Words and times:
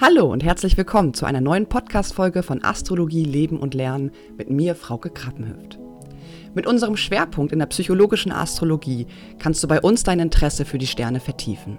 Hallo 0.00 0.26
und 0.26 0.42
herzlich 0.42 0.76
willkommen 0.76 1.14
zu 1.14 1.24
einer 1.24 1.40
neuen 1.40 1.68
Podcast-Folge 1.68 2.42
von 2.42 2.64
Astrologie, 2.64 3.22
Leben 3.22 3.60
und 3.60 3.74
Lernen 3.74 4.10
mit 4.36 4.50
mir, 4.50 4.74
Frauke 4.74 5.08
Krappenhöft. 5.08 5.78
Mit 6.52 6.66
unserem 6.66 6.96
Schwerpunkt 6.96 7.52
in 7.52 7.60
der 7.60 7.66
psychologischen 7.66 8.32
Astrologie 8.32 9.06
kannst 9.38 9.62
du 9.62 9.68
bei 9.68 9.80
uns 9.80 10.02
dein 10.02 10.18
Interesse 10.18 10.64
für 10.64 10.78
die 10.78 10.88
Sterne 10.88 11.20
vertiefen. 11.20 11.78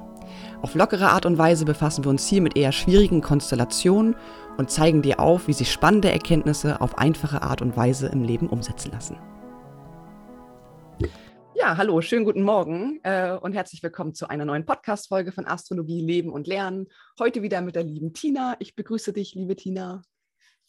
Auf 0.61 0.75
lockere 0.75 1.09
Art 1.09 1.25
und 1.25 1.37
Weise 1.37 1.65
befassen 1.65 2.05
wir 2.05 2.09
uns 2.09 2.25
hier 2.25 2.41
mit 2.41 2.55
eher 2.55 2.71
schwierigen 2.71 3.19
Konstellationen 3.19 4.15
und 4.57 4.71
zeigen 4.71 5.01
dir 5.01 5.19
auf, 5.19 5.49
wie 5.49 5.53
sich 5.53 5.69
spannende 5.69 6.09
Erkenntnisse 6.09 6.79
auf 6.79 6.97
einfache 6.97 7.41
Art 7.41 7.61
und 7.61 7.75
Weise 7.75 8.07
im 8.07 8.23
Leben 8.23 8.47
umsetzen 8.47 8.93
lassen. 8.93 9.17
Ja, 11.57 11.77
hallo, 11.77 12.01
schönen 12.01 12.25
guten 12.25 12.43
Morgen 12.43 12.99
äh, 13.03 13.31
und 13.31 13.53
herzlich 13.53 13.81
willkommen 13.81 14.13
zu 14.13 14.27
einer 14.27 14.43
neuen 14.43 14.65
Podcast-Folge 14.65 15.31
von 15.31 15.47
Astrologie, 15.47 16.01
Leben 16.01 16.29
und 16.29 16.47
Lernen. 16.47 16.87
Heute 17.17 17.43
wieder 17.43 17.61
mit 17.61 17.75
der 17.75 17.83
lieben 17.83 18.11
Tina. 18.11 18.57
Ich 18.59 18.75
begrüße 18.75 19.13
dich, 19.13 19.35
liebe 19.35 19.55
Tina. 19.55 20.01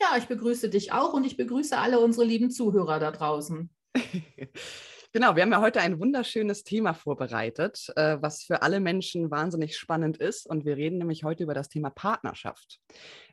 Ja, 0.01 0.17
ich 0.17 0.27
begrüße 0.27 0.71
dich 0.71 0.93
auch 0.93 1.13
und 1.13 1.25
ich 1.25 1.37
begrüße 1.37 1.77
alle 1.77 1.99
unsere 1.99 2.25
lieben 2.25 2.53
Zuhörer 2.53 3.01
da 3.01 3.11
draußen. 3.11 3.69
Genau, 5.16 5.34
wir 5.34 5.45
haben 5.45 5.52
ja 5.52 5.62
heute 5.62 5.80
ein 5.80 5.98
wunderschönes 5.98 6.62
Thema 6.62 6.93
vorbereitet, 6.93 7.91
äh, 7.97 8.19
was 8.20 8.43
für 8.43 8.61
alle 8.61 8.80
Menschen 8.80 9.30
wahnsinnig 9.30 9.79
spannend 9.79 10.19
ist. 10.19 10.47
Und 10.47 10.66
wir 10.66 10.77
reden 10.77 10.98
nämlich 10.98 11.24
heute 11.24 11.43
über 11.43 11.55
das 11.55 11.70
Thema 11.70 11.88
Partnerschaft 11.88 12.80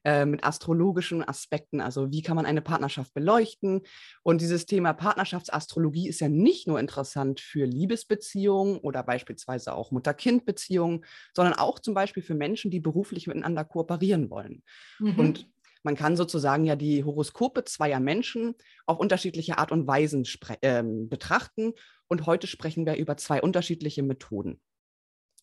äh, 0.06 0.26
mit 0.26 0.46
astrologischen 0.46 1.28
Aspekten. 1.28 1.82
Also 1.82 2.10
wie 2.10 2.22
kann 2.22 2.38
man 2.38 2.46
eine 2.46 2.62
Partnerschaft 2.62 3.14
beleuchten? 3.14 3.82
Und 4.22 4.40
dieses 4.40 4.66
Thema 4.66 4.94
Partnerschaftsastrologie 4.94 6.08
ist 6.08 6.22
ja 6.22 6.30
nicht 6.30 6.70
nur 6.70 6.80
interessant 6.80 7.42
für 7.42 7.66
Liebesbeziehungen 7.66 8.78
oder 8.78 9.04
beispielsweise 9.04 9.74
auch 9.74 9.92
Mutter-Kind-Beziehungen, 9.92 11.04
sondern 11.34 11.56
auch 11.56 11.80
zum 11.80 11.94
Beispiel 11.94 12.24
für 12.24 12.34
Menschen, 12.34 12.72
die 12.72 12.80
beruflich 12.80 13.28
miteinander 13.28 13.66
kooperieren 13.66 14.30
wollen. 14.30 14.64
Mhm. 15.00 15.20
Und 15.20 15.53
man 15.84 15.96
kann 15.96 16.16
sozusagen 16.16 16.66
ja 16.66 16.76
die 16.76 17.04
Horoskope 17.04 17.66
zweier 17.66 18.00
Menschen 18.00 18.56
auf 18.86 19.00
unterschiedliche 19.00 19.58
Art 19.58 19.72
und 19.72 19.86
Weisen 19.86 20.28
äh, 20.62 20.84
betrachten. 20.84 21.74
Und 22.08 22.26
heute 22.26 22.48
sprechen 22.48 22.86
wir 22.86 22.96
über 22.96 23.18
zwei 23.18 23.42
unterschiedliche 23.42 24.04
Methoden. 24.04 24.62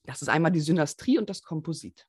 Das 0.05 0.23
ist 0.23 0.29
einmal 0.29 0.51
die 0.51 0.61
Synastrie 0.61 1.19
und 1.19 1.29
das 1.31 1.43
Komposit. 1.43 2.07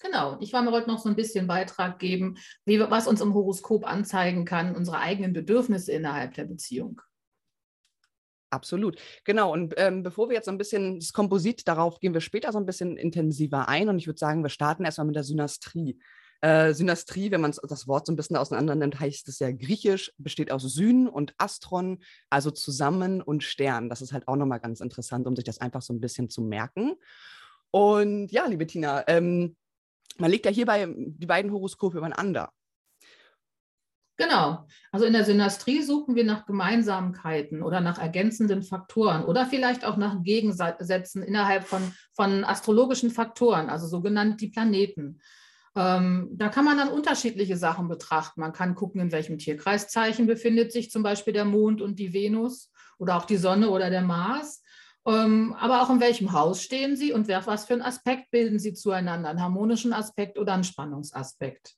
Genau, 0.00 0.36
ich 0.40 0.52
wollte 0.52 0.66
mir 0.66 0.72
heute 0.72 0.88
noch 0.88 0.98
so 0.98 1.08
ein 1.08 1.16
bisschen 1.16 1.46
Beitrag 1.46 1.98
geben, 1.98 2.36
wie, 2.66 2.78
was 2.78 3.06
uns 3.06 3.22
im 3.22 3.32
Horoskop 3.32 3.86
anzeigen 3.86 4.44
kann, 4.44 4.76
unsere 4.76 4.98
eigenen 4.98 5.32
Bedürfnisse 5.32 5.92
innerhalb 5.92 6.34
der 6.34 6.44
Beziehung. 6.44 7.00
Absolut, 8.50 9.00
genau. 9.24 9.52
Und 9.52 9.74
ähm, 9.78 10.02
bevor 10.02 10.28
wir 10.28 10.36
jetzt 10.36 10.44
so 10.44 10.50
ein 10.52 10.58
bisschen 10.58 11.00
das 11.00 11.12
Komposit, 11.12 11.66
darauf 11.66 11.98
gehen 11.98 12.14
wir 12.14 12.20
später 12.20 12.52
so 12.52 12.58
ein 12.58 12.66
bisschen 12.66 12.96
intensiver 12.96 13.68
ein. 13.68 13.88
Und 13.88 13.98
ich 13.98 14.06
würde 14.06 14.18
sagen, 14.18 14.44
wir 14.44 14.50
starten 14.50 14.84
erstmal 14.84 15.06
mit 15.06 15.16
der 15.16 15.24
Synastrie. 15.24 15.98
Äh, 16.44 16.74
Synastrie, 16.74 17.30
wenn 17.30 17.40
man 17.40 17.54
das 17.66 17.88
Wort 17.88 18.06
so 18.06 18.12
ein 18.12 18.16
bisschen 18.16 18.36
auseinander 18.36 18.74
nimmt, 18.74 19.00
heißt 19.00 19.28
es 19.28 19.38
ja 19.38 19.50
griechisch, 19.50 20.12
besteht 20.18 20.50
aus 20.50 20.62
Syn 20.62 21.08
und 21.08 21.32
Astron, 21.38 22.02
also 22.28 22.50
zusammen 22.50 23.22
und 23.22 23.42
Stern. 23.42 23.88
Das 23.88 24.02
ist 24.02 24.12
halt 24.12 24.28
auch 24.28 24.36
nochmal 24.36 24.60
ganz 24.60 24.80
interessant, 24.80 25.26
um 25.26 25.34
sich 25.36 25.46
das 25.46 25.62
einfach 25.62 25.80
so 25.80 25.94
ein 25.94 26.02
bisschen 26.02 26.28
zu 26.28 26.42
merken. 26.42 26.96
Und 27.70 28.30
ja, 28.30 28.44
liebe 28.44 28.66
Tina, 28.66 29.08
ähm, 29.08 29.56
man 30.18 30.30
legt 30.30 30.44
ja 30.44 30.52
hierbei 30.52 30.86
die 30.94 31.24
beiden 31.24 31.50
Horoskope 31.50 31.96
übereinander. 31.96 32.52
Genau. 34.18 34.66
Also 34.92 35.06
in 35.06 35.14
der 35.14 35.24
Synastrie 35.24 35.80
suchen 35.80 36.14
wir 36.14 36.24
nach 36.24 36.44
Gemeinsamkeiten 36.44 37.62
oder 37.62 37.80
nach 37.80 37.98
ergänzenden 37.98 38.62
Faktoren 38.62 39.24
oder 39.24 39.46
vielleicht 39.46 39.86
auch 39.86 39.96
nach 39.96 40.22
Gegensätzen 40.22 41.22
innerhalb 41.22 41.64
von, 41.64 41.94
von 42.12 42.44
astrologischen 42.44 43.10
Faktoren, 43.10 43.70
also 43.70 43.86
sogenannt 43.86 44.42
die 44.42 44.48
Planeten. 44.48 45.20
Ähm, 45.76 46.28
da 46.32 46.48
kann 46.48 46.64
man 46.64 46.78
dann 46.78 46.88
unterschiedliche 46.88 47.56
Sachen 47.56 47.88
betrachten. 47.88 48.40
Man 48.40 48.52
kann 48.52 48.74
gucken, 48.74 49.00
in 49.00 49.12
welchem 49.12 49.38
Tierkreiszeichen 49.38 50.26
befindet 50.26 50.72
sich 50.72 50.90
zum 50.90 51.02
Beispiel 51.02 51.32
der 51.32 51.44
Mond 51.44 51.82
und 51.82 51.98
die 51.98 52.12
Venus 52.12 52.70
oder 52.98 53.16
auch 53.16 53.24
die 53.24 53.36
Sonne 53.36 53.70
oder 53.70 53.90
der 53.90 54.02
Mars. 54.02 54.62
Ähm, 55.06 55.54
aber 55.58 55.82
auch 55.82 55.90
in 55.90 56.00
welchem 56.00 56.32
Haus 56.32 56.62
stehen 56.62 56.96
sie 56.96 57.12
und 57.12 57.28
was 57.28 57.66
für 57.66 57.74
einen 57.74 57.82
Aspekt 57.82 58.30
bilden 58.30 58.58
sie 58.58 58.72
zueinander, 58.72 59.28
einen 59.28 59.42
harmonischen 59.42 59.92
Aspekt 59.92 60.38
oder 60.38 60.54
einen 60.54 60.64
Spannungsaspekt. 60.64 61.74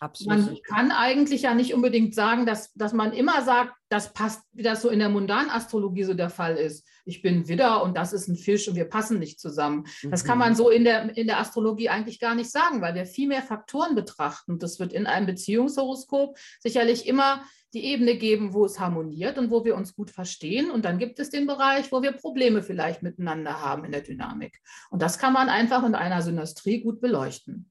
Absolut. 0.00 0.46
Man 0.46 0.58
kann 0.62 0.92
eigentlich 0.92 1.42
ja 1.42 1.54
nicht 1.54 1.74
unbedingt 1.74 2.14
sagen, 2.14 2.46
dass, 2.46 2.72
dass 2.74 2.92
man 2.92 3.12
immer 3.12 3.42
sagt, 3.42 3.72
das 3.88 4.12
passt, 4.12 4.42
wie 4.52 4.62
das 4.62 4.82
so 4.82 4.90
in 4.90 5.00
der 5.00 5.08
mundanen 5.08 5.50
Astrologie 5.50 6.04
so 6.04 6.14
der 6.14 6.30
Fall 6.30 6.56
ist. 6.56 6.86
Ich 7.04 7.20
bin 7.20 7.48
Widder 7.48 7.82
und 7.82 7.96
das 7.96 8.12
ist 8.12 8.28
ein 8.28 8.36
Fisch 8.36 8.68
und 8.68 8.76
wir 8.76 8.84
passen 8.84 9.18
nicht 9.18 9.40
zusammen. 9.40 9.86
Mhm. 10.02 10.10
Das 10.10 10.24
kann 10.24 10.38
man 10.38 10.52
mhm. 10.52 10.56
so 10.56 10.70
in 10.70 10.84
der, 10.84 11.16
in 11.16 11.26
der 11.26 11.40
Astrologie 11.40 11.88
eigentlich 11.88 12.20
gar 12.20 12.36
nicht 12.36 12.50
sagen, 12.50 12.80
weil 12.80 12.94
wir 12.94 13.06
viel 13.06 13.26
mehr 13.26 13.42
Faktoren 13.42 13.96
betrachten. 13.96 14.58
Das 14.58 14.78
wird 14.78 14.92
in 14.92 15.06
einem 15.06 15.26
Beziehungshoroskop 15.26 16.38
sicherlich 16.60 17.06
immer 17.06 17.42
die 17.74 17.84
Ebene 17.84 18.16
geben, 18.16 18.54
wo 18.54 18.64
es 18.64 18.78
harmoniert 18.78 19.36
und 19.36 19.50
wo 19.50 19.64
wir 19.64 19.74
uns 19.74 19.94
gut 19.94 20.10
verstehen. 20.10 20.70
Und 20.70 20.84
dann 20.84 20.98
gibt 20.98 21.18
es 21.18 21.30
den 21.30 21.46
Bereich, 21.46 21.90
wo 21.90 22.02
wir 22.02 22.12
Probleme 22.12 22.62
vielleicht 22.62 23.02
miteinander 23.02 23.60
haben 23.60 23.84
in 23.84 23.92
der 23.92 24.02
Dynamik. 24.02 24.60
Und 24.90 25.02
das 25.02 25.18
kann 25.18 25.32
man 25.32 25.48
einfach 25.48 25.84
in 25.84 25.94
einer 25.94 26.22
Synastrie 26.22 26.82
gut 26.82 27.00
beleuchten. 27.00 27.70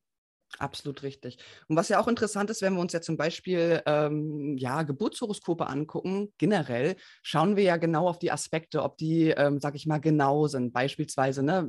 Absolut 0.60 1.04
richtig. 1.04 1.38
Und 1.68 1.76
was 1.76 1.90
ja 1.90 2.00
auch 2.00 2.08
interessant 2.08 2.50
ist, 2.50 2.62
wenn 2.62 2.74
wir 2.74 2.80
uns 2.80 2.94
ja 2.94 3.02
zum 3.02 3.18
Beispiel 3.18 3.84
ähm, 3.86 4.58
ja, 4.58 4.84
Geburtshoroskope 4.84 5.68
angucken, 5.68 6.34
generell 6.38 6.96
schauen 7.22 7.58
wir 7.58 7.64
ja 7.64 7.78
genau 7.78 8.08
auf 8.08 8.18
die 8.18 8.32
Aspekte, 8.32 8.82
ob 8.82 8.98
die, 8.98 9.30
ähm, 9.30 9.60
sag 9.60 9.76
ich 9.76 9.86
mal, 9.86 10.00
genau 10.00 10.48
sind. 10.48 10.74
Beispielsweise 10.74 11.44
ne, 11.44 11.68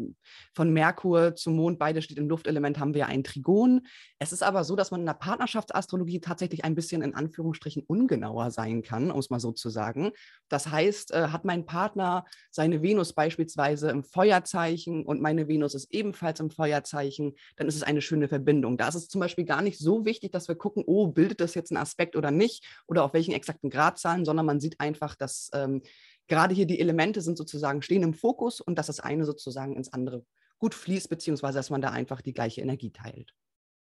von 0.54 0.72
Merkur 0.72 1.34
zum 1.34 1.56
Mond, 1.56 1.78
beide 1.78 2.00
steht 2.00 2.18
im 2.18 2.28
Luftelement, 2.28 2.78
haben 2.78 2.94
wir 2.94 3.08
ein 3.08 3.24
Trigon. 3.24 3.86
Es 4.20 4.32
ist 4.32 4.42
aber 4.42 4.64
so, 4.64 4.74
dass 4.76 4.90
man 4.90 5.00
in 5.00 5.06
der 5.06 5.14
Partnerschaftsastrologie 5.14 6.20
tatsächlich 6.20 6.64
ein 6.64 6.74
bisschen 6.74 7.02
in 7.02 7.14
Anführungsstrichen 7.14 7.82
ungenauer 7.86 8.50
sein 8.52 8.82
kann, 8.82 9.10
um 9.10 9.18
es 9.18 9.28
mal 9.28 9.40
so 9.40 9.52
zu 9.52 9.70
sagen. 9.70 10.12
Das 10.48 10.68
heißt, 10.68 11.12
äh, 11.12 11.28
hat 11.28 11.44
mein 11.44 11.66
Partner 11.66 12.24
seine 12.50 12.80
Venus 12.80 13.12
beispielsweise 13.12 13.90
im 13.90 14.02
Feuerzeichen 14.04 15.04
und 15.04 15.20
meine 15.20 15.48
Venus 15.48 15.74
ist 15.74 15.92
ebenfalls 15.92 16.40
im 16.40 16.50
Feuerzeichen, 16.50 17.34
dann 17.56 17.66
ist 17.66 17.74
es 17.74 17.82
eine 17.82 18.00
schöne 18.00 18.28
Verbindung. 18.28 18.67
Da 18.76 18.88
ist 18.88 18.94
es 18.94 19.08
zum 19.08 19.20
Beispiel 19.20 19.44
gar 19.44 19.62
nicht 19.62 19.78
so 19.78 20.04
wichtig, 20.04 20.32
dass 20.32 20.48
wir 20.48 20.56
gucken, 20.56 20.84
oh, 20.86 21.08
bildet 21.08 21.40
das 21.40 21.54
jetzt 21.54 21.70
einen 21.70 21.82
Aspekt 21.82 22.16
oder 22.16 22.30
nicht 22.30 22.64
oder 22.86 23.04
auf 23.04 23.14
welchen 23.14 23.32
exakten 23.32 23.70
Gradzahlen, 23.70 24.24
sondern 24.24 24.46
man 24.46 24.60
sieht 24.60 24.80
einfach, 24.80 25.14
dass 25.14 25.50
ähm, 25.54 25.82
gerade 26.26 26.54
hier 26.54 26.66
die 26.66 26.80
Elemente 26.80 27.20
sind 27.20 27.38
sozusagen, 27.38 27.82
stehen 27.82 28.02
im 28.02 28.14
Fokus 28.14 28.60
und 28.60 28.78
dass 28.78 28.88
das 28.88 29.00
eine 29.00 29.24
sozusagen 29.24 29.76
ins 29.76 29.92
andere 29.92 30.24
gut 30.58 30.74
fließt, 30.74 31.08
beziehungsweise 31.08 31.58
dass 31.58 31.70
man 31.70 31.80
da 31.80 31.90
einfach 31.90 32.20
die 32.20 32.34
gleiche 32.34 32.60
Energie 32.60 32.90
teilt. 32.90 33.32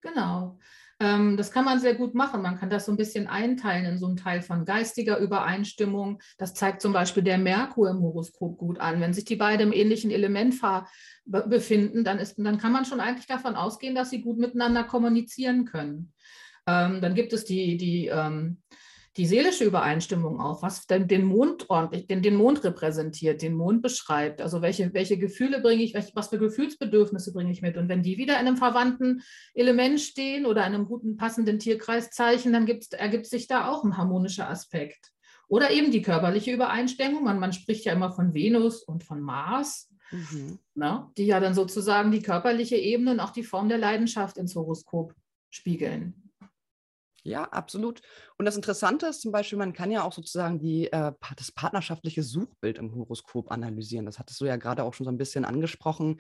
Genau. 0.01 0.59
Ähm, 1.01 1.37
das 1.37 1.51
kann 1.51 1.65
man 1.65 1.81
sehr 1.81 1.95
gut 1.95 2.15
machen. 2.15 2.43
Man 2.43 2.59
kann 2.59 2.71
das 2.71 2.87
so 2.87 2.93
ein 2.93 2.97
bisschen 2.97 3.27
einteilen 3.27 3.85
in 3.85 3.99
so 3.99 4.07
einen 4.07 4.17
Teil 4.17 4.43
von 4.43 4.65
geistiger 4.65 5.19
Übereinstimmung. 5.19 6.21
Das 6.39 6.55
zeigt 6.55 6.83
zum 6.83 6.93
Beispiel 6.93 7.23
der 7.23 7.39
Merkur 7.39 7.91
im 7.91 8.01
Horoskop 8.01 8.59
gut 8.59 8.79
an. 8.81 9.01
Wenn 9.01 9.15
sich 9.15 9.25
die 9.25 9.37
beiden 9.37 9.69
im 9.69 9.73
ähnlichen 9.73 10.11
Element 10.11 10.55
befinden, 11.25 12.05
dann, 12.05 12.19
ist, 12.19 12.37
dann 12.39 12.59
kann 12.59 12.73
man 12.73 12.85
schon 12.85 13.01
eigentlich 13.01 13.27
davon 13.27 13.57
ausgehen, 13.57 13.95
dass 13.95 14.11
sie 14.11 14.23
gut 14.23 14.39
miteinander 14.39 14.85
kommunizieren 14.85 15.65
können. 15.65 16.13
Ähm, 16.67 17.01
dann 17.01 17.15
gibt 17.15 17.33
es 17.33 17.45
die, 17.45 17.77
die 17.77 18.07
ähm, 18.07 18.63
die 19.19 19.27
seelische 19.27 19.65
Übereinstimmung 19.65 20.41
auch, 20.41 20.63
was 20.63 20.87
den 20.87 21.25
Mond 21.25 21.69
ordentlich, 21.69 22.07
den, 22.07 22.23
den 22.23 22.35
Mond 22.35 22.65
repräsentiert, 22.65 23.43
den 23.43 23.55
Mond 23.55 23.83
beschreibt. 23.83 24.41
Also 24.41 24.63
welche, 24.63 24.95
welche 24.95 25.19
Gefühle 25.19 25.61
bringe 25.61 25.83
ich, 25.83 25.95
was 26.15 26.29
für 26.29 26.39
Gefühlsbedürfnisse 26.39 27.33
bringe 27.33 27.53
ich 27.53 27.61
mit. 27.61 27.77
Und 27.77 27.89
wenn 27.89 28.03
die 28.03 28.17
wieder 28.17 28.41
in 28.41 28.47
einem 28.47 28.57
verwandten 28.57 29.23
Element 29.53 30.01
stehen 30.01 30.47
oder 30.47 30.65
einem 30.65 30.87
guten 30.87 31.17
passenden 31.17 31.59
Tierkreiszeichen, 31.59 32.55
dann 32.55 32.67
ergibt 32.67 33.27
sich 33.27 33.47
da 33.47 33.69
auch 33.69 33.85
ein 33.85 33.99
harmonischer 33.99 34.49
Aspekt. 34.49 35.13
Oder 35.47 35.71
eben 35.71 35.91
die 35.91 36.01
körperliche 36.01 36.51
Übereinstimmung. 36.51 37.25
Man, 37.25 37.39
man 37.39 37.53
spricht 37.53 37.85
ja 37.85 37.93
immer 37.93 38.13
von 38.13 38.33
Venus 38.33 38.83
und 38.83 39.05
von 39.05 39.21
Mars, 39.21 39.91
mhm. 40.11 40.59
na, 40.75 40.95
ne, 40.95 41.11
die 41.19 41.27
ja 41.27 41.39
dann 41.41 41.53
sozusagen 41.53 42.11
die 42.11 42.23
körperliche 42.23 42.77
Ebene 42.77 43.11
und 43.11 43.21
auch 43.21 43.33
die 43.33 43.45
Form 43.45 43.69
der 43.69 43.77
Leidenschaft 43.77 44.39
ins 44.39 44.55
Horoskop 44.55 45.15
spiegeln. 45.51 46.32
Ja, 47.25 47.45
absolut. 47.45 48.01
Und 48.37 48.47
das 48.47 48.57
Interessante 48.57 49.07
ist 49.07 49.21
zum 49.21 49.31
Beispiel, 49.31 49.57
man 49.57 49.73
kann 49.73 49.93
ja 49.93 50.03
auch 50.03 50.13
sozusagen 50.13 50.59
die, 50.59 50.93
äh, 50.93 51.13
das 51.37 51.53
partnerschaftliche 51.53 52.25
Suchbild 52.25 52.79
im 52.79 52.93
Horoskop 52.97 53.53
analysieren. 53.53 54.07
Das 54.07 54.19
hattest 54.19 54.41
du 54.41 54.45
ja 54.45 54.57
gerade 54.57 54.83
auch 54.83 54.93
schon 54.93 55.05
so 55.05 55.11
ein 55.13 55.19
bisschen 55.19 55.45
angesprochen. 55.45 56.19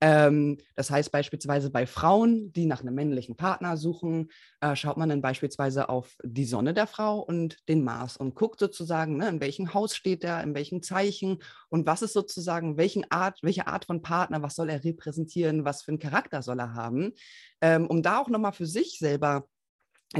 Ähm, 0.00 0.58
das 0.76 0.92
heißt 0.92 1.10
beispielsweise 1.10 1.70
bei 1.70 1.86
Frauen, 1.88 2.52
die 2.52 2.66
nach 2.66 2.82
einem 2.82 2.94
männlichen 2.94 3.36
Partner 3.36 3.76
suchen, 3.76 4.30
äh, 4.60 4.76
schaut 4.76 4.96
man 4.96 5.08
dann 5.08 5.22
beispielsweise 5.22 5.88
auf 5.88 6.16
die 6.22 6.44
Sonne 6.44 6.72
der 6.72 6.86
Frau 6.86 7.18
und 7.18 7.56
den 7.68 7.82
Mars 7.82 8.16
und 8.16 8.36
guckt 8.36 8.60
sozusagen, 8.60 9.16
ne, 9.16 9.28
in 9.28 9.40
welchem 9.40 9.74
Haus 9.74 9.96
steht 9.96 10.22
er, 10.22 10.40
in 10.44 10.54
welchem 10.54 10.82
Zeichen 10.82 11.38
und 11.68 11.84
was 11.86 12.02
ist 12.02 12.12
sozusagen, 12.12 12.76
welchen 12.76 13.10
Art, 13.10 13.40
welche 13.42 13.66
Art 13.66 13.86
von 13.86 14.02
Partner, 14.02 14.40
was 14.40 14.54
soll 14.54 14.70
er 14.70 14.84
repräsentieren, 14.84 15.64
was 15.64 15.82
für 15.82 15.88
einen 15.90 15.98
Charakter 15.98 16.42
soll 16.42 16.60
er 16.60 16.74
haben, 16.74 17.12
ähm, 17.60 17.86
um 17.88 18.02
da 18.02 18.18
auch 18.20 18.28
nochmal 18.28 18.52
für 18.52 18.66
sich 18.66 18.98
selber 18.98 19.48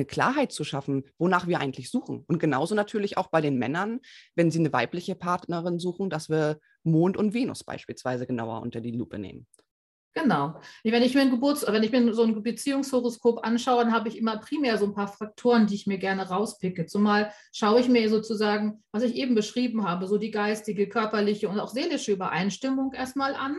Klarheit 0.02 0.50
zu 0.50 0.64
schaffen, 0.64 1.04
wonach 1.18 1.46
wir 1.46 1.60
eigentlich 1.60 1.90
suchen. 1.90 2.24
Und 2.26 2.38
genauso 2.38 2.74
natürlich 2.74 3.16
auch 3.16 3.28
bei 3.28 3.40
den 3.40 3.56
Männern, 3.58 4.00
wenn 4.34 4.50
sie 4.50 4.58
eine 4.58 4.72
weibliche 4.72 5.14
Partnerin 5.14 5.78
suchen, 5.78 6.10
dass 6.10 6.28
wir 6.28 6.58
Mond 6.82 7.16
und 7.16 7.34
Venus 7.34 7.62
beispielsweise 7.62 8.26
genauer 8.26 8.60
unter 8.62 8.80
die 8.80 8.90
Lupe 8.90 9.18
nehmen. 9.18 9.46
Genau. 10.14 10.60
Wenn 10.84 11.02
ich 11.02 11.14
mir 11.14 11.22
ein 11.22 11.30
Geburts-, 11.30 11.66
wenn 11.66 11.82
ich 11.82 11.90
mir 11.90 12.14
so 12.14 12.22
ein 12.22 12.40
Beziehungshoroskop 12.40 13.44
anschaue, 13.44 13.84
dann 13.84 13.92
habe 13.92 14.08
ich 14.08 14.16
immer 14.16 14.38
primär 14.38 14.78
so 14.78 14.86
ein 14.86 14.94
paar 14.94 15.08
Faktoren, 15.08 15.66
die 15.66 15.74
ich 15.74 15.88
mir 15.88 15.98
gerne 15.98 16.28
rauspicke. 16.28 16.86
Zumal 16.86 17.32
schaue 17.52 17.80
ich 17.80 17.88
mir 17.88 18.08
sozusagen, 18.08 18.84
was 18.92 19.02
ich 19.02 19.16
eben 19.16 19.34
beschrieben 19.34 19.84
habe, 19.84 20.06
so 20.06 20.16
die 20.16 20.30
geistige, 20.30 20.88
körperliche 20.88 21.48
und 21.48 21.58
auch 21.58 21.68
seelische 21.68 22.12
Übereinstimmung 22.12 22.92
erstmal 22.92 23.34
an. 23.34 23.56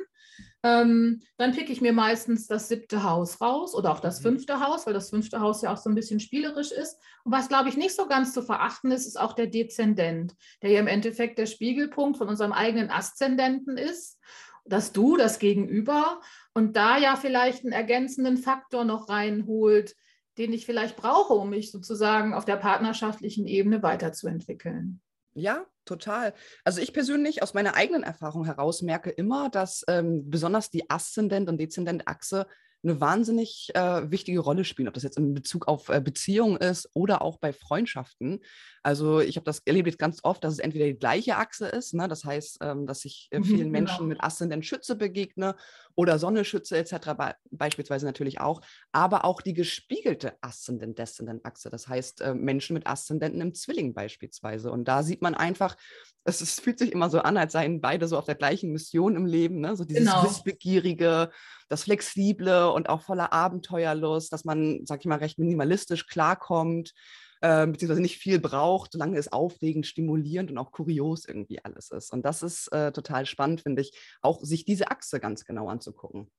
Ähm, 0.65 1.21
dann 1.37 1.51
picke 1.51 1.71
ich 1.71 1.79
mir 1.79 1.93
meistens 1.93 2.47
das 2.47 2.69
siebte 2.69 3.03
Haus 3.03 3.39
raus 3.39 3.75
oder 3.75 3.91
auch 3.91 3.99
das 3.99 4.19
mhm. 4.19 4.23
fünfte 4.23 4.61
Haus, 4.61 4.87
weil 4.87 4.95
das 4.95 5.11
fünfte 5.11 5.39
Haus 5.39 5.61
ja 5.61 5.71
auch 5.71 5.77
so 5.77 5.91
ein 5.91 5.95
bisschen 5.95 6.19
spielerisch 6.19 6.71
ist. 6.71 6.97
Und 7.23 7.31
was, 7.31 7.49
glaube 7.49 7.69
ich, 7.69 7.77
nicht 7.77 7.95
so 7.95 8.07
ganz 8.07 8.33
zu 8.33 8.41
verachten 8.41 8.89
ist, 8.89 9.05
ist 9.05 9.19
auch 9.19 9.33
der 9.33 9.45
Dezendent, 9.45 10.33
der 10.63 10.71
ja 10.71 10.79
im 10.79 10.87
Endeffekt 10.87 11.37
der 11.37 11.45
Spiegelpunkt 11.45 12.17
von 12.17 12.27
unserem 12.27 12.51
eigenen 12.51 12.89
Aszendenten 12.89 13.77
ist. 13.77 14.19
Das 14.65 14.91
Du, 14.91 15.17
das 15.17 15.37
Gegenüber 15.37 16.19
und 16.55 16.75
da 16.75 16.97
ja 16.97 17.15
vielleicht 17.15 17.63
einen 17.63 17.71
ergänzenden 17.71 18.37
Faktor 18.37 18.85
noch 18.85 19.07
reinholt, 19.07 19.95
den 20.39 20.51
ich 20.51 20.65
vielleicht 20.65 20.95
brauche, 20.95 21.33
um 21.33 21.51
mich 21.51 21.69
sozusagen 21.69 22.33
auf 22.33 22.45
der 22.45 22.55
partnerschaftlichen 22.55 23.45
Ebene 23.45 23.83
weiterzuentwickeln. 23.83 24.99
Ja, 25.37 25.65
total. 25.83 26.33
Also 26.63 26.79
ich 26.81 26.93
persönlich 26.93 27.43
aus 27.43 27.53
meiner 27.53 27.75
eigenen 27.75 28.03
Erfahrung 28.03 28.45
heraus 28.45 28.81
merke 28.81 29.09
immer, 29.09 29.49
dass 29.49 29.83
ähm, 29.89 30.29
besonders 30.29 30.69
die 30.69 30.89
Aszendent- 30.89 31.49
und 31.49 31.57
Dezendent-Achse 31.57 32.47
eine 32.85 33.01
wahnsinnig 33.01 33.71
äh, 33.73 34.09
wichtige 34.11 34.39
Rolle 34.39 34.63
spielen, 34.63 34.87
ob 34.87 34.93
das 34.93 35.03
jetzt 35.03 35.17
in 35.17 35.33
Bezug 35.33 35.67
auf 35.67 35.89
äh, 35.89 35.99
Beziehungen 35.99 36.57
ist 36.57 36.89
oder 36.93 37.21
auch 37.21 37.37
bei 37.37 37.51
Freundschaften. 37.51 38.41
Also 38.83 39.19
ich 39.19 39.35
habe 39.35 39.45
das 39.45 39.59
erlebt 39.65 39.87
jetzt 39.87 39.97
ganz 39.97 40.19
oft, 40.23 40.43
dass 40.43 40.53
es 40.53 40.59
entweder 40.59 40.85
die 40.85 40.99
gleiche 40.99 41.37
Achse 41.37 41.67
ist, 41.67 41.95
ne? 41.95 42.07
das 42.07 42.23
heißt, 42.23 42.59
ähm, 42.61 42.85
dass 42.85 43.03
ich 43.03 43.27
äh, 43.31 43.39
mhm, 43.39 43.43
vielen 43.43 43.57
genau. 43.59 43.71
Menschen 43.71 44.07
mit 44.07 44.23
Aszendent 44.23 44.65
Schütze 44.65 44.95
begegne 44.95 45.55
oder 45.95 46.19
Sonne 46.19 46.45
Schütze 46.45 46.77
etc. 46.77 47.13
Be 47.17 47.35
beispielsweise 47.49 48.05
natürlich 48.05 48.39
auch, 48.39 48.61
aber 48.91 49.25
auch 49.25 49.41
die 49.41 49.53
gespiegelte 49.53 50.33
Aszendent-Deszendent-Achse, 50.41 51.69
das 51.69 51.87
heißt 51.87 52.21
äh, 52.21 52.33
Menschen 52.35 52.75
mit 52.75 52.85
Aszendenten 52.85 53.41
im 53.41 53.55
Zwilling 53.55 53.93
beispielsweise. 53.93 54.71
Und 54.71 54.87
da 54.87 55.01
sieht 55.01 55.21
man 55.21 55.33
einfach, 55.33 55.75
es, 56.23 56.41
es, 56.41 56.59
fühlt 56.59 56.79
sich 56.79 56.91
immer 56.91 57.09
so 57.09 57.19
an, 57.19 57.37
als 57.37 57.53
seien 57.53 57.81
beide 57.81 58.07
so 58.07 58.17
auf 58.17 58.25
der 58.25 58.35
gleichen 58.35 58.71
Mission 58.71 59.15
im 59.15 59.25
Leben, 59.25 59.61
ne? 59.61 59.75
so 59.75 59.85
dieses 59.85 60.05
genau. 60.05 60.23
Wissbegierige, 60.23 61.31
das 61.69 61.83
Flexible 61.83 62.71
und 62.71 62.89
auch 62.89 63.01
voller 63.01 63.33
Abenteuerlust, 63.33 64.31
dass 64.31 64.45
man, 64.45 64.81
sag 64.85 64.99
ich 64.99 65.05
mal, 65.05 65.19
recht 65.19 65.39
minimalistisch 65.39 66.07
klarkommt, 66.07 66.93
äh, 67.41 67.67
beziehungsweise 67.67 68.01
nicht 68.01 68.17
viel 68.17 68.39
braucht, 68.39 68.93
solange 68.93 69.17
es 69.17 69.31
aufregend, 69.31 69.85
stimulierend 69.85 70.51
und 70.51 70.57
auch 70.57 70.71
kurios 70.71 71.25
irgendwie 71.25 71.63
alles 71.63 71.91
ist. 71.91 72.11
Und 72.11 72.23
das 72.25 72.43
ist 72.43 72.67
äh, 72.71 72.91
total 72.91 73.25
spannend, 73.25 73.61
finde 73.61 73.81
ich, 73.81 73.97
auch 74.21 74.41
sich 74.41 74.65
diese 74.65 74.91
Achse 74.91 75.19
ganz 75.19 75.45
genau 75.45 75.67
anzugucken. 75.67 76.31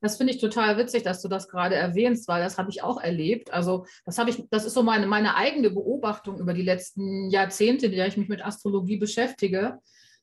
Das 0.00 0.16
finde 0.16 0.32
ich 0.32 0.40
total 0.40 0.76
witzig, 0.76 1.02
dass 1.02 1.22
du 1.22 1.28
das 1.28 1.48
gerade 1.48 1.74
erwähnst, 1.74 2.28
weil 2.28 2.42
das 2.42 2.58
habe 2.58 2.70
ich 2.70 2.82
auch 2.82 3.00
erlebt. 3.00 3.52
Also 3.52 3.86
das 4.04 4.18
habe 4.18 4.30
ich, 4.30 4.44
das 4.50 4.64
ist 4.64 4.74
so 4.74 4.82
meine, 4.82 5.06
meine 5.06 5.36
eigene 5.36 5.70
Beobachtung 5.70 6.38
über 6.38 6.54
die 6.54 6.62
letzten 6.62 7.30
Jahrzehnte, 7.30 7.86
in 7.86 7.92
der 7.92 8.06
ich 8.06 8.16
mich 8.16 8.28
mit 8.28 8.44
Astrologie 8.44 8.96
beschäftige, 8.96 9.78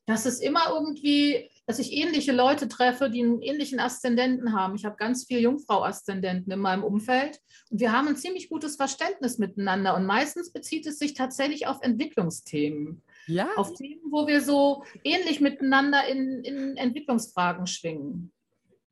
dass 0.06 0.24
es 0.24 0.40
immer 0.40 0.70
irgendwie, 0.70 1.50
dass 1.66 1.80
ich 1.80 1.92
ähnliche 1.92 2.32
Leute 2.32 2.68
treffe, 2.68 3.10
die 3.10 3.22
einen 3.22 3.42
ähnlichen 3.42 3.80
Aszendenten 3.80 4.54
haben. 4.54 4.76
Ich 4.76 4.84
habe 4.84 4.96
ganz 4.96 5.24
viele 5.26 5.40
Jungfrau-Aszendenten 5.40 6.52
in 6.52 6.60
meinem 6.60 6.84
Umfeld 6.84 7.40
und 7.70 7.80
wir 7.80 7.92
haben 7.92 8.08
ein 8.08 8.16
ziemlich 8.16 8.48
gutes 8.48 8.76
Verständnis 8.76 9.38
miteinander 9.38 9.96
und 9.96 10.06
meistens 10.06 10.52
bezieht 10.52 10.86
es 10.86 10.98
sich 10.98 11.14
tatsächlich 11.14 11.66
auf 11.66 11.82
Entwicklungsthemen. 11.82 13.02
Ja. 13.26 13.48
Auf 13.56 13.74
Themen, 13.74 14.02
wo 14.10 14.28
wir 14.28 14.40
so 14.40 14.84
ähnlich 15.02 15.40
miteinander 15.40 16.06
in, 16.06 16.44
in 16.44 16.76
Entwicklungsfragen 16.76 17.66
schwingen. 17.66 18.32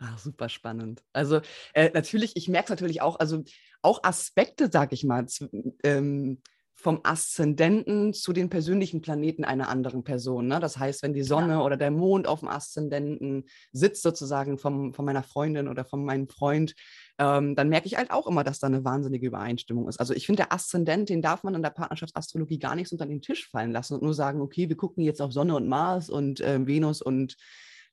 Ach, 0.01 0.19
super 0.19 0.49
spannend. 0.49 1.03
Also 1.13 1.41
äh, 1.73 1.91
natürlich, 1.95 2.33
ich 2.35 2.49
merke 2.49 2.65
es 2.65 2.71
natürlich 2.71 3.01
auch, 3.01 3.21
also 3.21 3.45
auch 3.81 4.03
Aspekte, 4.03 4.69
sage 4.71 4.95
ich 4.95 5.05
mal, 5.05 5.29
zu, 5.29 5.49
ähm, 5.85 6.43
vom 6.85 7.01
Aszendenten 7.03 8.13
zu 8.13 8.35
den 8.35 8.51
persönlichen 8.51 9.01
Planeten 9.01 9.43
einer 9.43 9.71
anderen 9.71 10.05
Person. 10.05 10.49
Ne? 10.49 10.61
Das 10.61 10.77
heißt, 10.77 11.03
wenn 11.03 11.15
die 11.15 11.23
Sonne 11.23 11.55
ja. 11.55 11.63
oder 11.63 11.79
der 11.79 11.91
Mond 11.91 12.29
auf 12.29 12.41
dem 12.41 12.49
Aszendenten 12.49 13.47
sitzt, 13.73 14.03
sozusagen 14.03 14.59
vom, 14.59 14.93
von 14.93 15.07
meiner 15.07 15.23
Freundin 15.23 15.69
oder 15.69 15.87
von 15.87 16.05
meinem 16.05 16.29
Freund, 16.29 16.75
ähm, 17.19 17.57
dann 17.57 17.71
merke 17.71 17.87
ich 17.87 17.97
halt 17.97 18.11
auch 18.11 18.27
immer, 18.27 18.45
dass 18.45 18.59
da 18.59 18.67
eine 18.67 18.85
wahnsinnige 18.85 19.27
Übereinstimmung 19.27 19.89
ist. 19.89 19.99
Also 19.99 20.13
ich 20.13 20.27
finde, 20.27 20.43
der 20.43 20.53
Aszendent, 20.53 21.09
den 21.09 21.23
darf 21.23 21.43
man 21.43 21.55
in 21.55 21.63
der 21.63 21.71
Partnerschaftsastrologie 21.71 22.59
gar 22.59 22.75
nicht 22.75 22.91
so 22.91 22.97
unter 22.97 23.07
den 23.07 23.23
Tisch 23.23 23.49
fallen 23.49 23.73
lassen 23.73 23.95
und 23.95 24.03
nur 24.03 24.13
sagen, 24.13 24.43
okay, 24.43 24.69
wir 24.69 24.77
gucken 24.77 25.05
jetzt 25.05 25.23
auf 25.23 25.33
Sonne 25.33 25.57
und 25.57 25.67
Mars 25.67 26.11
und 26.11 26.43
äh, 26.43 26.67
Venus 26.67 27.01
und 27.01 27.37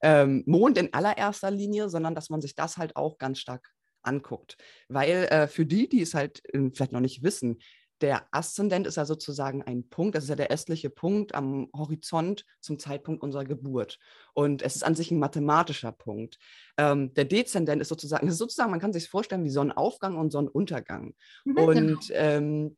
ähm, 0.02 0.44
Mond 0.46 0.78
in 0.78 0.94
allererster 0.94 1.50
Linie, 1.50 1.88
sondern 1.88 2.14
dass 2.14 2.30
man 2.30 2.42
sich 2.42 2.56
das 2.56 2.76
halt 2.76 2.98
auch 2.98 3.18
ganz 3.18 3.40
stark 3.40 3.72
anguckt. 4.04 4.58
Weil 4.90 5.28
äh, 5.30 5.48
für 5.48 5.66
die, 5.66 5.88
die 5.88 6.02
es 6.02 6.14
halt 6.14 6.42
äh, 6.54 6.70
vielleicht 6.74 6.92
noch 6.92 7.00
nicht 7.00 7.24
wissen, 7.24 7.60
der 8.02 8.28
Aszendent 8.32 8.88
ist 8.88 8.98
ja 8.98 9.06
sozusagen 9.06 9.62
ein 9.64 9.88
Punkt, 9.90 10.16
das 10.16 10.24
ist 10.24 10.30
ja 10.30 10.36
der 10.36 10.52
östliche 10.52 10.90
Punkt 10.90 11.36
am 11.36 11.70
Horizont 11.76 12.46
zum 12.60 12.80
Zeitpunkt 12.80 13.24
unserer 13.24 13.46
Geburt. 13.46 14.00
Und 14.34 14.62
es 14.62 14.76
ist 14.76 14.84
an 14.84 14.96
sich 14.96 15.12
ein 15.12 15.20
mathematischer 15.20 15.92
Punkt. 15.92 16.38
Ähm, 16.78 17.14
der 17.14 17.26
Dezendent 17.26 17.82
ist 17.82 17.90
sozusagen, 17.90 18.28
ist 18.28 18.38
sozusagen, 18.38 18.72
man 18.72 18.80
kann 18.80 18.94
sich 18.94 19.10
vorstellen 19.10 19.44
wie 19.44 19.50
Sonnenaufgang 19.50 20.18
und 20.18 20.32
Sonnenuntergang. 20.32 21.16
Mhm, 21.46 21.58
und 21.58 22.08
genau. 22.08 22.20
ähm, 22.20 22.78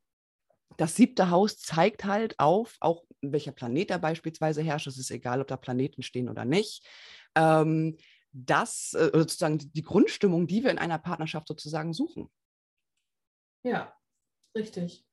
das 0.76 0.96
siebte 0.96 1.30
Haus 1.30 1.58
zeigt 1.58 2.04
halt 2.04 2.38
auf, 2.38 2.76
auch 2.80 3.04
welcher 3.22 3.52
Planet 3.52 3.90
da 3.90 3.98
beispielsweise 3.98 4.62
herrscht, 4.62 4.86
es 4.86 4.98
ist 4.98 5.10
egal, 5.10 5.40
ob 5.40 5.46
da 5.46 5.56
Planeten 5.56 6.02
stehen 6.02 6.28
oder 6.28 6.44
nicht. 6.44 6.86
Ähm, 7.34 7.96
das 8.32 8.94
äh, 8.94 9.10
sozusagen 9.12 9.58
die 9.58 9.82
Grundstimmung, 9.82 10.46
die 10.46 10.64
wir 10.64 10.70
in 10.70 10.78
einer 10.78 10.98
Partnerschaft 10.98 11.46
sozusagen 11.46 11.92
suchen. 11.92 12.28
Ja, 13.62 13.96
richtig. 14.56 15.06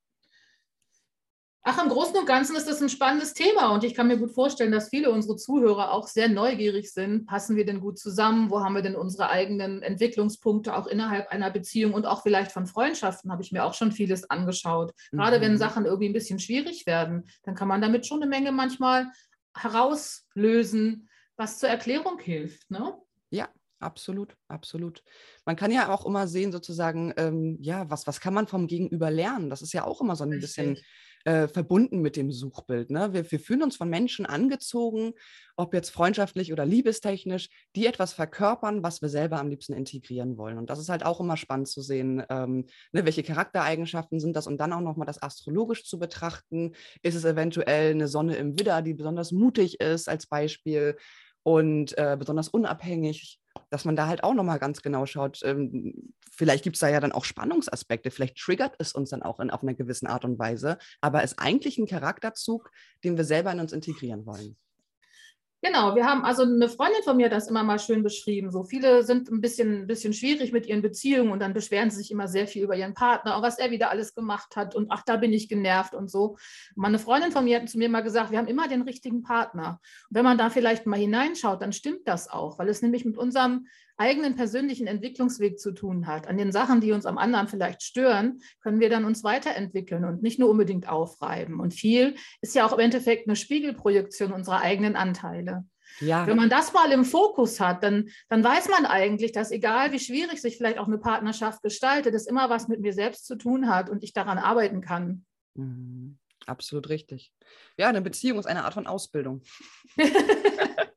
Ach, 1.63 1.83
im 1.83 1.89
Großen 1.89 2.17
und 2.17 2.25
Ganzen 2.25 2.55
ist 2.55 2.67
das 2.67 2.81
ein 2.81 2.89
spannendes 2.89 3.35
Thema 3.35 3.69
und 3.69 3.83
ich 3.83 3.93
kann 3.93 4.07
mir 4.07 4.17
gut 4.17 4.31
vorstellen, 4.31 4.71
dass 4.71 4.89
viele 4.89 5.11
unserer 5.11 5.37
Zuhörer 5.37 5.91
auch 5.91 6.07
sehr 6.07 6.27
neugierig 6.27 6.91
sind. 6.91 7.27
Passen 7.27 7.55
wir 7.55 7.67
denn 7.67 7.81
gut 7.81 7.99
zusammen? 7.99 8.49
Wo 8.49 8.61
haben 8.61 8.73
wir 8.73 8.81
denn 8.81 8.95
unsere 8.95 9.29
eigenen 9.29 9.83
Entwicklungspunkte 9.83 10.75
auch 10.75 10.87
innerhalb 10.87 11.27
einer 11.27 11.51
Beziehung 11.51 11.93
und 11.93 12.07
auch 12.07 12.23
vielleicht 12.23 12.51
von 12.51 12.65
Freundschaften 12.65 13.31
habe 13.31 13.43
ich 13.43 13.51
mir 13.51 13.63
auch 13.63 13.75
schon 13.75 13.91
vieles 13.91 14.27
angeschaut. 14.27 14.91
Gerade 15.11 15.37
mhm. 15.37 15.41
wenn 15.43 15.57
Sachen 15.59 15.85
irgendwie 15.85 16.09
ein 16.09 16.13
bisschen 16.13 16.39
schwierig 16.39 16.87
werden, 16.87 17.27
dann 17.43 17.53
kann 17.53 17.67
man 17.67 17.81
damit 17.81 18.07
schon 18.07 18.23
eine 18.23 18.29
Menge 18.29 18.51
manchmal 18.51 19.11
herauslösen, 19.55 21.09
was 21.37 21.59
zur 21.59 21.69
Erklärung 21.69 22.17
hilft. 22.17 22.71
Ne? 22.71 22.95
Ja, 23.29 23.49
Absolut, 23.81 24.37
absolut. 24.47 25.03
Man 25.43 25.55
kann 25.55 25.71
ja 25.71 25.91
auch 25.91 26.05
immer 26.05 26.27
sehen, 26.27 26.51
sozusagen, 26.51 27.13
ähm, 27.17 27.57
ja, 27.59 27.89
was, 27.89 28.05
was 28.05 28.19
kann 28.21 28.33
man 28.33 28.47
vom 28.47 28.67
Gegenüber 28.67 29.09
lernen? 29.09 29.49
Das 29.49 29.63
ist 29.63 29.73
ja 29.73 29.85
auch 29.85 30.01
immer 30.01 30.15
so 30.15 30.23
ein 30.23 30.29
bisschen 30.39 30.77
äh, 31.25 31.47
verbunden 31.47 32.01
mit 32.01 32.15
dem 32.15 32.31
Suchbild. 32.31 32.91
Ne? 32.91 33.13
Wir, 33.13 33.31
wir 33.31 33.39
fühlen 33.39 33.63
uns 33.63 33.75
von 33.75 33.89
Menschen 33.89 34.27
angezogen, 34.27 35.13
ob 35.55 35.73
jetzt 35.73 35.89
freundschaftlich 35.89 36.53
oder 36.53 36.65
liebestechnisch, 36.65 37.49
die 37.75 37.87
etwas 37.87 38.13
verkörpern, 38.13 38.83
was 38.83 39.01
wir 39.01 39.09
selber 39.09 39.39
am 39.39 39.49
liebsten 39.49 39.73
integrieren 39.73 40.37
wollen. 40.37 40.59
Und 40.59 40.69
das 40.69 40.79
ist 40.79 40.89
halt 40.89 41.03
auch 41.03 41.19
immer 41.19 41.37
spannend 41.37 41.67
zu 41.67 41.81
sehen, 41.81 42.23
ähm, 42.29 42.67
ne, 42.91 43.05
welche 43.05 43.23
Charaktereigenschaften 43.23 44.19
sind 44.19 44.35
das 44.35 44.47
und 44.47 44.57
dann 44.57 44.73
auch 44.73 44.81
nochmal 44.81 45.07
das 45.07 45.21
astrologisch 45.21 45.85
zu 45.85 45.97
betrachten. 45.97 46.73
Ist 47.01 47.15
es 47.15 47.25
eventuell 47.25 47.91
eine 47.91 48.07
Sonne 48.07 48.35
im 48.35 48.59
Widder, 48.59 48.83
die 48.83 48.93
besonders 48.93 49.31
mutig 49.31 49.79
ist 49.79 50.07
als 50.07 50.27
Beispiel 50.27 50.97
und 51.43 51.97
äh, 51.97 52.15
besonders 52.17 52.49
unabhängig? 52.49 53.40
Dass 53.71 53.85
man 53.85 53.95
da 53.95 54.05
halt 54.05 54.23
auch 54.23 54.33
nochmal 54.33 54.59
ganz 54.59 54.81
genau 54.81 55.05
schaut, 55.07 55.39
ähm, 55.43 56.13
vielleicht 56.29 56.63
gibt 56.63 56.75
es 56.75 56.81
da 56.81 56.89
ja 56.89 56.99
dann 56.99 57.13
auch 57.13 57.25
Spannungsaspekte, 57.25 58.11
vielleicht 58.11 58.37
triggert 58.37 58.75
es 58.77 58.93
uns 58.93 59.09
dann 59.09 59.23
auch 59.23 59.39
in, 59.39 59.49
auf 59.49 59.63
einer 59.63 59.73
gewissen 59.73 60.07
Art 60.07 60.25
und 60.25 60.37
Weise, 60.37 60.77
aber 60.99 61.23
ist 61.23 61.39
eigentlich 61.39 61.77
ein 61.77 61.87
Charakterzug, 61.87 62.69
den 63.03 63.17
wir 63.17 63.23
selber 63.23 63.51
in 63.51 63.59
uns 63.59 63.71
integrieren 63.71 64.25
wollen. 64.25 64.57
Genau, 65.63 65.93
wir 65.95 66.07
haben 66.07 66.25
also 66.25 66.41
eine 66.41 66.67
Freundin 66.67 67.03
von 67.03 67.17
mir 67.17 67.29
das 67.29 67.47
immer 67.47 67.61
mal 67.61 67.77
schön 67.77 68.01
beschrieben. 68.01 68.49
So 68.49 68.63
viele 68.63 69.03
sind 69.03 69.29
ein 69.29 69.41
bisschen, 69.41 69.83
ein 69.83 69.87
bisschen 69.87 70.11
schwierig 70.11 70.51
mit 70.51 70.65
ihren 70.65 70.81
Beziehungen 70.81 71.31
und 71.31 71.39
dann 71.39 71.53
beschweren 71.53 71.91
sie 71.91 71.97
sich 71.97 72.09
immer 72.09 72.27
sehr 72.27 72.47
viel 72.47 72.63
über 72.63 72.75
ihren 72.75 72.95
Partner 72.95 73.35
und 73.37 73.43
was 73.43 73.59
er 73.59 73.69
wieder 73.69 73.91
alles 73.91 74.15
gemacht 74.15 74.55
hat 74.55 74.73
und 74.73 74.87
ach, 74.89 75.03
da 75.05 75.17
bin 75.17 75.31
ich 75.31 75.49
genervt 75.49 75.93
und 75.93 76.09
so. 76.09 76.37
Meine 76.75 76.97
Freundin 76.97 77.31
von 77.31 77.45
mir 77.45 77.61
hat 77.61 77.69
zu 77.69 77.77
mir 77.77 77.89
mal 77.89 78.01
gesagt, 78.01 78.31
wir 78.31 78.39
haben 78.39 78.47
immer 78.47 78.67
den 78.67 78.81
richtigen 78.81 79.21
Partner. 79.21 79.79
Und 80.09 80.15
wenn 80.15 80.23
man 80.23 80.39
da 80.39 80.49
vielleicht 80.49 80.87
mal 80.87 80.97
hineinschaut, 80.97 81.61
dann 81.61 81.73
stimmt 81.73 82.07
das 82.07 82.27
auch, 82.27 82.57
weil 82.57 82.67
es 82.67 82.81
nämlich 82.81 83.05
mit 83.05 83.15
unserem 83.15 83.67
eigenen 84.01 84.35
persönlichen 84.35 84.87
Entwicklungsweg 84.87 85.59
zu 85.59 85.71
tun 85.71 86.07
hat, 86.07 86.27
an 86.27 86.37
den 86.37 86.51
Sachen, 86.51 86.81
die 86.81 86.91
uns 86.91 87.05
am 87.05 87.17
anderen 87.17 87.47
vielleicht 87.47 87.83
stören, 87.83 88.41
können 88.61 88.79
wir 88.79 88.89
dann 88.89 89.05
uns 89.05 89.23
weiterentwickeln 89.23 90.03
und 90.05 90.23
nicht 90.23 90.39
nur 90.39 90.49
unbedingt 90.49 90.89
aufreiben. 90.89 91.59
Und 91.59 91.73
viel 91.73 92.15
ist 92.41 92.55
ja 92.55 92.65
auch 92.65 92.73
im 92.73 92.79
Endeffekt 92.79 93.27
eine 93.27 93.35
Spiegelprojektion 93.35 94.31
unserer 94.31 94.61
eigenen 94.61 94.95
Anteile. 94.95 95.65
Ja. 95.99 96.25
Wenn 96.25 96.37
man 96.37 96.49
das 96.49 96.73
mal 96.73 96.91
im 96.91 97.05
Fokus 97.05 97.59
hat, 97.59 97.83
dann, 97.83 98.09
dann 98.29 98.43
weiß 98.43 98.69
man 98.69 98.85
eigentlich, 98.85 99.33
dass 99.33 99.51
egal 99.51 99.91
wie 99.91 99.99
schwierig 99.99 100.41
sich 100.41 100.57
vielleicht 100.57 100.79
auch 100.79 100.87
eine 100.87 100.97
Partnerschaft 100.97 101.61
gestaltet, 101.61 102.15
es 102.15 102.27
immer 102.27 102.49
was 102.49 102.67
mit 102.67 102.79
mir 102.79 102.93
selbst 102.93 103.25
zu 103.25 103.35
tun 103.35 103.69
hat 103.69 103.89
und 103.89 104.03
ich 104.03 104.13
daran 104.13 104.37
arbeiten 104.37 104.81
kann. 104.81 105.25
Mhm. 105.53 106.17
Absolut 106.47 106.89
richtig. 106.89 107.31
Ja, 107.77 107.89
eine 107.89 108.01
Beziehung 108.01 108.39
ist 108.39 108.47
eine 108.47 108.65
Art 108.65 108.73
von 108.73 108.87
Ausbildung. 108.87 109.41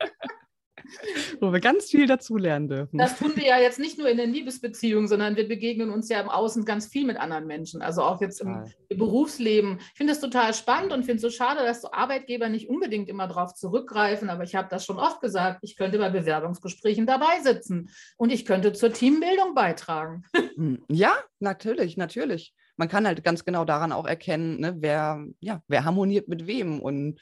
wo 1.41 1.53
wir 1.53 1.61
ganz 1.61 1.87
viel 1.87 2.07
dazulernen 2.07 2.69
dürfen. 2.69 2.99
Das 2.99 3.19
tun 3.19 3.33
wir 3.35 3.47
ja 3.47 3.59
jetzt 3.59 3.79
nicht 3.79 3.99
nur 3.99 4.09
in 4.09 4.17
den 4.17 4.33
Liebesbeziehungen, 4.33 5.09
sondern 5.09 5.37
wir 5.37 5.49
begegnen 5.49 5.91
uns 5.91 6.09
ja 6.09 6.21
im 6.21 6.29
Außen 6.29 6.65
ganz 6.65 6.87
viel 6.87 7.05
mit 7.05 7.17
anderen 7.17 7.47
Menschen. 7.47 7.83
Also 7.83 8.03
auch 8.03 8.21
jetzt 8.21 8.41
im, 8.41 8.65
im 8.89 8.99
Berufsleben. 8.99 9.79
Ich 9.93 9.97
finde 9.97 10.13
es 10.13 10.21
total 10.21 10.55
spannend 10.55 10.93
und 10.93 11.05
finde 11.05 11.17
es 11.17 11.23
so 11.23 11.31
schade, 11.31 11.61
dass 11.65 11.83
so 11.83 11.93
Arbeitgeber 11.93 12.49
nicht 12.49 12.69
unbedingt 12.69 13.09
immer 13.09 13.29
darauf 13.29 13.55
zurückgreifen. 13.55 14.31
Aber 14.31 14.45
ich 14.45 14.55
habe 14.55 14.69
das 14.71 14.85
schon 14.85 14.99
oft 14.99 15.21
gesagt, 15.21 15.61
ich 15.63 15.77
könnte 15.77 15.99
bei 15.99 16.11
Bewerbungsgesprächen 16.11 17.07
dabei 17.07 17.41
sitzen 17.43 17.91
und 18.17 18.31
ich 18.31 18.45
könnte 18.45 18.73
zur 18.73 18.93
Teambildung 18.93 19.55
beitragen. 19.55 20.25
Hm, 20.57 20.85
ja, 20.89 21.17
natürlich, 21.41 21.97
natürlich. 21.97 22.55
Man 22.77 22.89
kann 22.89 23.09
halt 23.09 23.25
ganz 23.25 23.45
genau 23.45 23.65
daran 23.65 23.91
auch 23.91 24.07
erkennen, 24.07 24.61
ne, 24.61 24.77
wer, 24.79 25.25
ja, 25.41 25.63
wer 25.67 25.85
harmoniert 25.85 26.29
mit 26.29 26.47
wem 26.47 26.81
und 26.81 27.21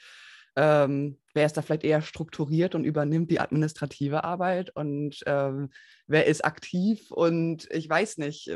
ähm, 0.56 1.18
wer 1.34 1.46
ist 1.46 1.56
da 1.56 1.62
vielleicht 1.62 1.84
eher 1.84 2.02
strukturiert 2.02 2.74
und 2.74 2.84
übernimmt 2.84 3.30
die 3.30 3.40
administrative 3.40 4.24
Arbeit 4.24 4.74
und 4.76 5.20
ähm, 5.26 5.70
wer 6.06 6.26
ist 6.26 6.44
aktiv 6.44 7.10
und 7.10 7.68
ich 7.70 7.88
weiß 7.88 8.18
nicht, 8.18 8.48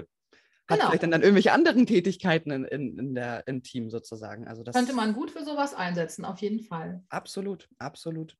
hat 0.69 0.79
genau. 0.79 0.87
vielleicht 0.89 1.03
dann, 1.05 1.11
dann 1.13 1.23
irgendwelche 1.23 1.53
anderen 1.53 1.87
Tätigkeiten 1.87 2.51
in, 2.51 2.65
in, 2.65 2.99
in 2.99 3.15
der, 3.15 3.47
im 3.47 3.63
Team 3.63 3.89
sozusagen. 3.89 4.49
Also 4.49 4.63
das 4.63 4.75
könnte 4.75 4.95
man 4.95 5.15
gut 5.15 5.31
für 5.31 5.45
sowas 5.45 5.75
einsetzen, 5.75 6.25
auf 6.25 6.41
jeden 6.41 6.61
Fall. 6.61 7.05
Absolut, 7.09 7.69
absolut. 7.79 8.37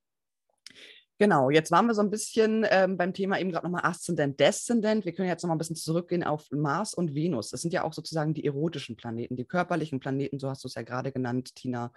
Genau, 1.19 1.49
jetzt 1.49 1.71
waren 1.71 1.87
wir 1.87 1.95
so 1.95 2.03
ein 2.03 2.11
bisschen 2.11 2.67
ähm, 2.69 2.99
beim 2.99 3.15
Thema 3.15 3.41
eben 3.41 3.51
gerade 3.51 3.65
nochmal 3.65 3.87
Aszendent, 3.87 4.39
Deszendent. 4.39 5.07
Wir 5.07 5.15
können 5.15 5.29
jetzt 5.29 5.43
nochmal 5.43 5.55
ein 5.55 5.59
bisschen 5.59 5.77
zurückgehen 5.77 6.23
auf 6.23 6.51
Mars 6.51 6.93
und 6.93 7.15
Venus. 7.15 7.49
Das 7.49 7.63
sind 7.63 7.73
ja 7.73 7.85
auch 7.85 7.95
sozusagen 7.95 8.35
die 8.35 8.45
erotischen 8.45 8.97
Planeten, 8.97 9.37
die 9.37 9.47
körperlichen 9.47 9.99
Planeten, 9.99 10.39
so 10.39 10.51
hast 10.51 10.65
du 10.65 10.69
es 10.69 10.75
ja 10.75 10.83
gerade 10.83 11.13
genannt, 11.13 11.55
Tina. 11.55 11.91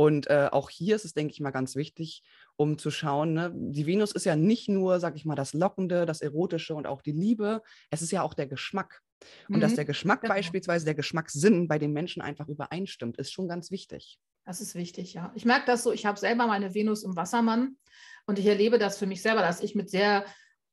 Und 0.00 0.30
äh, 0.30 0.48
auch 0.50 0.70
hier 0.70 0.96
ist 0.96 1.04
es, 1.04 1.12
denke 1.12 1.34
ich 1.34 1.40
mal, 1.40 1.50
ganz 1.50 1.76
wichtig, 1.76 2.22
um 2.56 2.78
zu 2.78 2.90
schauen, 2.90 3.34
ne? 3.34 3.52
die 3.54 3.84
Venus 3.84 4.12
ist 4.12 4.24
ja 4.24 4.34
nicht 4.34 4.66
nur, 4.66 4.98
sag 4.98 5.14
ich 5.14 5.26
mal, 5.26 5.34
das 5.34 5.52
Lockende, 5.52 6.06
das 6.06 6.22
Erotische 6.22 6.74
und 6.74 6.86
auch 6.86 7.02
die 7.02 7.12
Liebe, 7.12 7.60
es 7.90 8.00
ist 8.00 8.10
ja 8.10 8.22
auch 8.22 8.32
der 8.32 8.46
Geschmack. 8.46 9.02
Und 9.50 9.56
mhm. 9.56 9.60
dass 9.60 9.74
der 9.74 9.84
Geschmack 9.84 10.22
genau. 10.22 10.32
beispielsweise, 10.32 10.86
der 10.86 10.94
Geschmackssinn 10.94 11.68
bei 11.68 11.78
den 11.78 11.92
Menschen 11.92 12.22
einfach 12.22 12.48
übereinstimmt, 12.48 13.18
ist 13.18 13.30
schon 13.30 13.46
ganz 13.46 13.70
wichtig. 13.70 14.18
Das 14.46 14.62
ist 14.62 14.74
wichtig, 14.74 15.12
ja. 15.12 15.32
Ich 15.34 15.44
merke 15.44 15.66
das 15.66 15.82
so, 15.82 15.92
ich 15.92 16.06
habe 16.06 16.18
selber 16.18 16.46
meine 16.46 16.72
Venus 16.72 17.02
im 17.02 17.14
Wassermann 17.14 17.76
und 18.26 18.38
ich 18.38 18.46
erlebe 18.46 18.78
das 18.78 18.96
für 18.96 19.06
mich 19.06 19.20
selber, 19.20 19.42
dass 19.42 19.60
ich 19.60 19.74
mit 19.74 19.90
sehr 19.90 20.24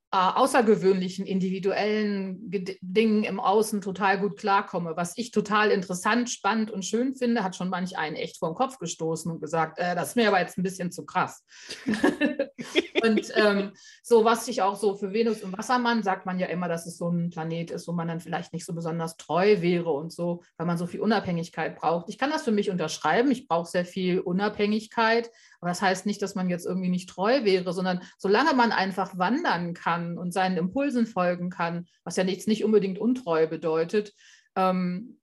äh, 0.10 0.18
außergewöhnlichen, 0.18 1.26
individuellen 1.26 2.38
Dingen 2.82 3.26
im 3.26 3.42
Außen 3.42 3.82
total 3.82 4.20
gut 4.20 4.38
klarkomme. 4.38 4.96
Was 4.96 5.18
ich 5.18 5.32
total 5.32 5.70
interessant, 5.70 6.30
spannend 6.30 6.72
und 6.72 6.86
schön 6.86 7.14
finde, 7.16 7.44
hat 7.44 7.58
schon 7.58 7.68
manch 7.68 7.98
einen 7.98 8.16
echt 8.16 8.38
vor 8.38 8.50
den 8.50 8.56
Kopf 8.56 8.80
gestoßen 8.80 9.30
und 9.30 9.42
gesagt, 9.42 9.80
äh, 9.80 9.96
das 9.96 10.10
ist 10.10 10.16
mir 10.16 10.30
aber 10.30 10.40
jetzt 10.40 10.58
ein 10.58 10.64
bisschen 10.64 10.94
zu 10.94 11.06
krass. 11.06 11.44
und 13.04 13.32
ähm, 13.36 13.74
so, 14.02 14.24
was 14.24 14.48
ich 14.48 14.62
auch 14.62 14.78
so 14.78 14.96
für 14.96 15.12
Venus 15.12 15.44
und 15.44 15.58
Wassermann 15.58 16.04
sagt 16.04 16.26
man 16.26 16.40
ja 16.40 16.48
immer, 16.48 16.70
dass 16.70 16.86
es 16.86 16.98
so 16.98 17.10
ein 17.10 17.30
Planet 17.30 17.72
ist, 17.72 17.86
wo 17.90 17.92
man 17.92 18.08
dann 18.08 18.22
vielleicht 18.22 18.54
nicht 18.54 18.66
so 18.66 18.74
besonders 18.74 19.18
treu 19.18 19.62
wäre 19.62 19.92
und 19.92 20.14
so, 20.14 20.42
weil 20.56 20.68
man 20.68 20.78
so 20.78 20.88
viel 20.88 21.02
Unabhängigkeit 21.02 21.76
braucht. 21.76 22.08
Ich 22.08 22.18
kann 22.18 22.30
das 22.30 22.44
für 22.44 22.54
mich 22.54 22.70
unterschreiben. 22.70 23.30
Ich 23.30 23.50
brauche 23.50 23.70
sehr 23.70 23.86
viel 23.86 24.22
Unabhängigkeit, 24.22 25.30
aber 25.60 25.70
das 25.70 25.82
heißt 25.82 26.06
nicht, 26.06 26.22
dass 26.22 26.36
man 26.36 26.50
jetzt 26.50 26.66
irgendwie 26.66 26.90
nicht 26.90 27.10
treu 27.10 27.44
wäre, 27.44 27.74
sondern 27.74 28.02
solange 28.18 28.54
man 28.54 28.72
einfach 28.72 29.18
wandern 29.18 29.74
kann 29.74 30.18
und 30.18 30.34
seinen 30.34 30.58
Impulsen 30.58 31.08
folgen 31.08 31.50
kann, 31.50 31.88
was 32.04 32.16
ja 32.16 32.24
nichts 32.24 32.48
nicht 32.48 32.64
unbedingt 32.64 33.00
untreu 33.00 33.48
bedeutet, 33.48 34.14
ähm, 34.56 35.20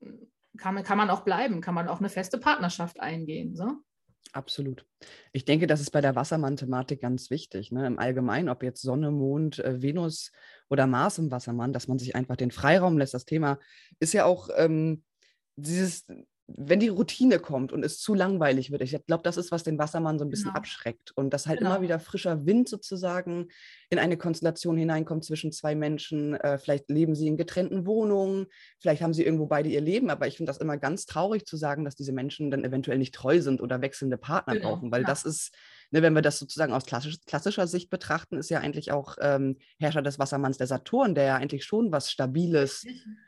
kann, 0.57 0.83
kann 0.83 0.99
man 0.99 1.11
auch 1.11 1.23
bleiben, 1.23 1.61
kann 1.61 1.75
man 1.75 1.89
auch 1.89 1.99
eine 1.99 2.09
feste 2.09 2.39
Partnerschaft 2.39 3.01
eingehen. 3.01 3.57
So? 3.57 3.79
Absolut. 4.33 4.85
Ich 5.33 5.45
denke, 5.45 5.67
das 5.67 5.81
ist 5.81 5.91
bei 5.91 6.01
der 6.01 6.17
Wassermann-Thematik 6.17 7.01
ganz 7.01 7.31
wichtig. 7.31 7.71
Ne? 7.71 7.87
Im 7.87 7.99
Allgemeinen, 7.99 8.49
ob 8.49 8.63
jetzt 8.65 8.83
Sonne, 8.83 9.13
Mond, 9.13 9.61
äh, 9.61 9.81
Venus 9.81 10.33
oder 10.69 10.87
Mars 10.87 11.19
im 11.19 11.31
Wassermann, 11.31 11.73
dass 11.73 11.87
man 11.87 11.99
sich 11.99 12.17
einfach 12.17 12.37
den 12.37 12.51
Freiraum 12.51 12.99
lässt. 12.99 13.15
Das 13.15 13.27
Thema 13.27 13.59
ist 14.01 14.13
ja 14.13 14.25
auch 14.25 14.49
ähm, 14.57 15.05
dieses 15.57 16.07
wenn 16.47 16.79
die 16.79 16.89
Routine 16.89 17.39
kommt 17.39 17.73
und 17.73 17.85
es 17.85 17.99
zu 17.99 18.13
langweilig 18.13 18.71
wird, 18.71 18.83
ich 18.83 18.95
glaube, 19.07 19.23
das 19.23 19.39
ist, 19.39 19.51
was 19.51 19.63
den 19.63 19.79
Wassermann 19.79 20.19
so 20.19 20.27
ein 20.27 20.31
bisschen 20.31 20.49
genau. 20.49 20.59
abschreckt. 20.59 21.13
Und 21.15 21.31
dass 21.31 21.47
halt 21.47 21.61
genau. 21.61 21.73
immer 21.73 21.83
wieder 21.83 21.99
frischer 21.99 22.45
Wind 22.45 22.69
sozusagen 22.69 23.49
in 23.89 23.99
eine 23.99 24.19
Konstellation 24.19 24.77
hineinkommt 24.77 25.25
zwischen 25.25 25.53
zwei 25.53 25.75
Menschen. 25.75 26.35
Äh, 26.35 26.59
vielleicht 26.59 26.91
leben 26.91 27.15
sie 27.15 27.29
in 27.29 27.39
getrennten 27.39 27.87
Wohnungen, 27.87 28.47
vielleicht 28.79 29.03
haben 29.03 29.15
sie 29.15 29.25
irgendwo 29.25 29.47
beide 29.47 29.71
ihr 29.71 29.81
Leben, 29.81 30.11
aber 30.11 30.27
ich 30.27 30.37
finde 30.37 30.51
das 30.51 30.59
immer 30.59 30.77
ganz 30.77 31.07
traurig 31.07 31.47
zu 31.47 31.57
sagen, 31.57 31.85
dass 31.85 31.97
diese 31.97 32.13
Menschen 32.13 32.51
dann 32.51 32.65
eventuell 32.65 32.99
nicht 32.99 33.15
treu 33.15 33.41
sind 33.41 33.63
oder 33.63 33.81
wechselnde 33.81 34.19
Partner 34.19 34.55
genau. 34.55 34.71
brauchen, 34.71 34.93
weil 34.93 35.03
ja. 35.03 35.07
das 35.07 35.25
ist, 35.25 35.55
ne, 35.93 36.03
wenn 36.03 36.15
wir 36.15 36.23
das 36.23 36.39
sozusagen 36.39 36.75
aus 36.75 36.85
klassisch, 36.85 37.17
klassischer 37.27 37.67
Sicht 37.67 37.89
betrachten, 37.89 38.37
ist 38.37 38.51
ja 38.51 38.61
eigentlich 38.61 38.93
auch 38.93 39.17
ähm, 39.19 39.57
Herrscher 39.79 40.03
des 40.03 40.19
Wassermanns 40.19 40.59
der 40.59 40.67
Saturn, 40.67 41.15
der 41.15 41.25
ja 41.25 41.37
eigentlich 41.37 41.65
schon 41.65 41.91
was 41.91 42.11
Stabiles 42.11 42.85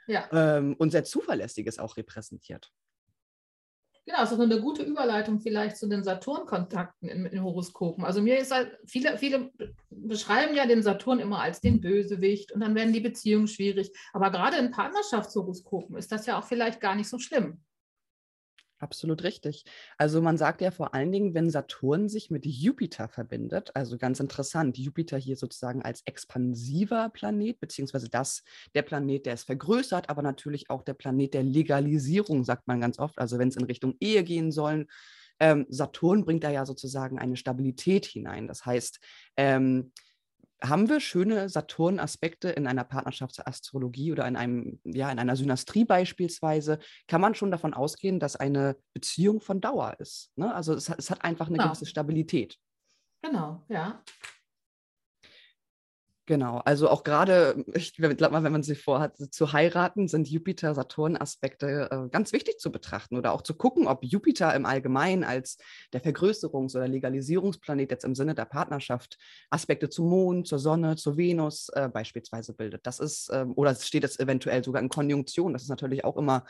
ja. 0.07 0.29
ähm, 0.33 0.75
und 0.77 0.91
sehr 0.91 1.05
Zuverlässiges 1.05 1.79
auch 1.79 1.97
repräsentiert. 1.97 2.73
Genau, 4.07 4.23
ist 4.23 4.33
auch 4.33 4.39
eine 4.39 4.61
gute 4.61 4.85
Überleitung 4.85 5.41
vielleicht 5.41 5.77
zu 5.77 5.89
den 5.89 6.05
Saturn-Kontakten 6.05 7.09
in, 7.09 7.27
in, 7.27 7.43
Horoskopen. 7.43 8.05
Also 8.05 8.23
mir 8.23 8.39
ist 8.39 8.53
halt, 8.53 8.79
viele, 8.87 9.19
viele 9.19 9.51
beschreiben 9.91 10.55
ja 10.55 10.65
den 10.65 10.85
Saturn 10.85 11.19
immer 11.19 11.41
als 11.41 11.61
den 11.61 11.81
Bösewicht 11.81 12.53
und 12.53 12.61
dann 12.61 12.77
werden 12.77 12.93
die 12.93 13.01
Beziehungen 13.01 13.49
schwierig. 13.49 13.91
Aber 14.13 14.31
gerade 14.31 14.59
in 14.59 14.71
Partnerschaftshoroskopen 14.71 15.97
ist 15.97 16.13
das 16.13 16.25
ja 16.27 16.39
auch 16.39 16.45
vielleicht 16.45 16.81
gar 16.81 16.95
nicht 16.95 17.09
so 17.09 17.19
schlimm. 17.19 17.61
Absolut 18.79 19.23
richtig. 19.23 19.65
Also 19.97 20.21
man 20.21 20.37
sagt 20.37 20.61
ja 20.61 20.71
vor 20.71 20.93
allen 20.93 21.11
Dingen, 21.11 21.33
wenn 21.33 21.49
Saturn 21.49 22.11
sich 22.11 22.31
mit 22.31 22.45
Jupiter 22.45 23.09
verbindet, 23.09 23.71
also 23.75 23.97
ganz 23.97 24.21
interessant, 24.21 24.77
Jupiter 24.77 25.17
hier 25.17 25.37
sozusagen 25.37 25.81
als 25.83 26.03
expansiver 26.05 27.09
Planet, 27.09 27.59
beziehungsweise 27.59 28.11
das, 28.11 28.43
der 28.75 28.83
Planet, 28.83 29.25
der 29.25 29.33
es 29.33 29.45
vergrößert, 29.45 30.11
aber 30.11 30.21
natürlich 30.21 30.69
auch 30.69 30.83
der 30.83 30.93
Planet 30.93 31.33
der 31.33 31.43
Legalisierung, 31.43 32.45
sagt 32.45 32.67
man 32.67 32.81
ganz 32.83 32.99
oft. 32.99 33.19
Also 33.19 33.39
wenn 33.39 33.49
es 33.49 33.57
in 33.57 33.65
Richtung 33.65 33.95
Ehe 33.99 34.23
gehen 34.25 34.53
soll, 34.53 34.87
ähm, 35.41 35.67
Saturn 35.71 36.25
bringt 36.25 36.45
da 36.45 36.51
ja 36.51 36.67
sozusagen 36.67 37.19
eine 37.19 37.37
Stabilität 37.37 38.05
hinein. 38.07 38.47
Das 38.47 38.67
heißt, 38.67 39.01
ähm, 39.37 39.93
haben 40.63 40.89
wir 40.89 41.01
schöne 41.01 41.49
Saturn-Aspekte 41.49 42.49
in 42.49 42.67
einer 42.67 42.85
Partnerschaftsastrologie 42.85 44.13
oder 44.13 44.27
in 44.27 44.37
einem, 44.37 44.81
ja, 44.85 45.11
in 45.11 45.19
einer 45.19 45.37
Synastrie 45.37 45.85
beispielsweise, 45.85 46.79
kann 47.09 47.21
man 47.21 47.35
schon 47.35 47.51
davon 47.51 47.75
ausgehen, 47.75 48.19
dass 48.21 48.37
eine 48.37 48.77
Beziehung 48.95 49.41
von 49.41 49.61
Dauer 49.61 49.97
ist. 49.99 50.31
Ne? 50.37 50.55
Also 50.55 50.75
es, 50.75 50.89
es, 50.89 51.11
hat 51.11 51.25
einfach 51.25 51.49
eine 51.49 51.59
genau. 51.59 51.69
gewisse 51.69 51.87
Stabilität. 51.87 52.59
Genau, 53.23 53.65
ja. 53.69 54.03
Genau, 56.29 56.59
also 56.65 56.91
auch 56.91 57.05
gerade, 57.05 57.65
ich 57.75 57.95
glaube 57.95 58.31
mal, 58.31 58.43
wenn 58.43 58.51
man 58.51 58.65
sich 58.65 58.83
vorhat 58.83 59.17
zu 59.33 59.53
heiraten, 59.53 60.09
sind 60.09 60.29
Jupiter-Saturn-Aspekte 60.29 61.89
äh, 61.89 62.09
ganz 62.11 62.33
wichtig 62.33 62.59
zu 62.59 62.73
betrachten 62.73 63.17
oder 63.17 63.31
auch 63.31 63.43
zu 63.43 63.55
gucken, 63.55 63.87
ob 63.87 64.03
Jupiter 64.03 64.53
im 64.57 64.67
Allgemeinen 64.67 65.23
als 65.23 65.57
der 65.93 66.03
Vergrößerungs- 66.03 66.75
oder 66.75 66.89
Legalisierungsplanet 66.89 67.93
jetzt 67.93 68.05
im 68.05 68.17
Sinne 68.17 68.35
der 68.35 68.45
Partnerschaft 68.45 69.19
Aspekte 69.51 69.89
zum 69.89 70.09
Mond, 70.09 70.49
zur 70.49 70.59
Sonne, 70.59 70.97
zur 70.97 71.17
Venus 71.17 71.69
äh, 71.69 71.89
beispielsweise 71.89 72.55
bildet. 72.55 72.85
Das 72.89 72.99
ist, 72.99 73.29
äh, 73.29 73.47
oder 73.55 73.71
es 73.71 73.87
steht 73.87 74.03
jetzt 74.03 74.19
eventuell 74.19 74.65
sogar 74.65 74.83
in 74.83 74.89
Konjunktion. 74.89 75.53
Das 75.53 75.63
ist 75.63 75.69
natürlich 75.69 76.05
auch 76.05 76.17
immer 76.17 76.45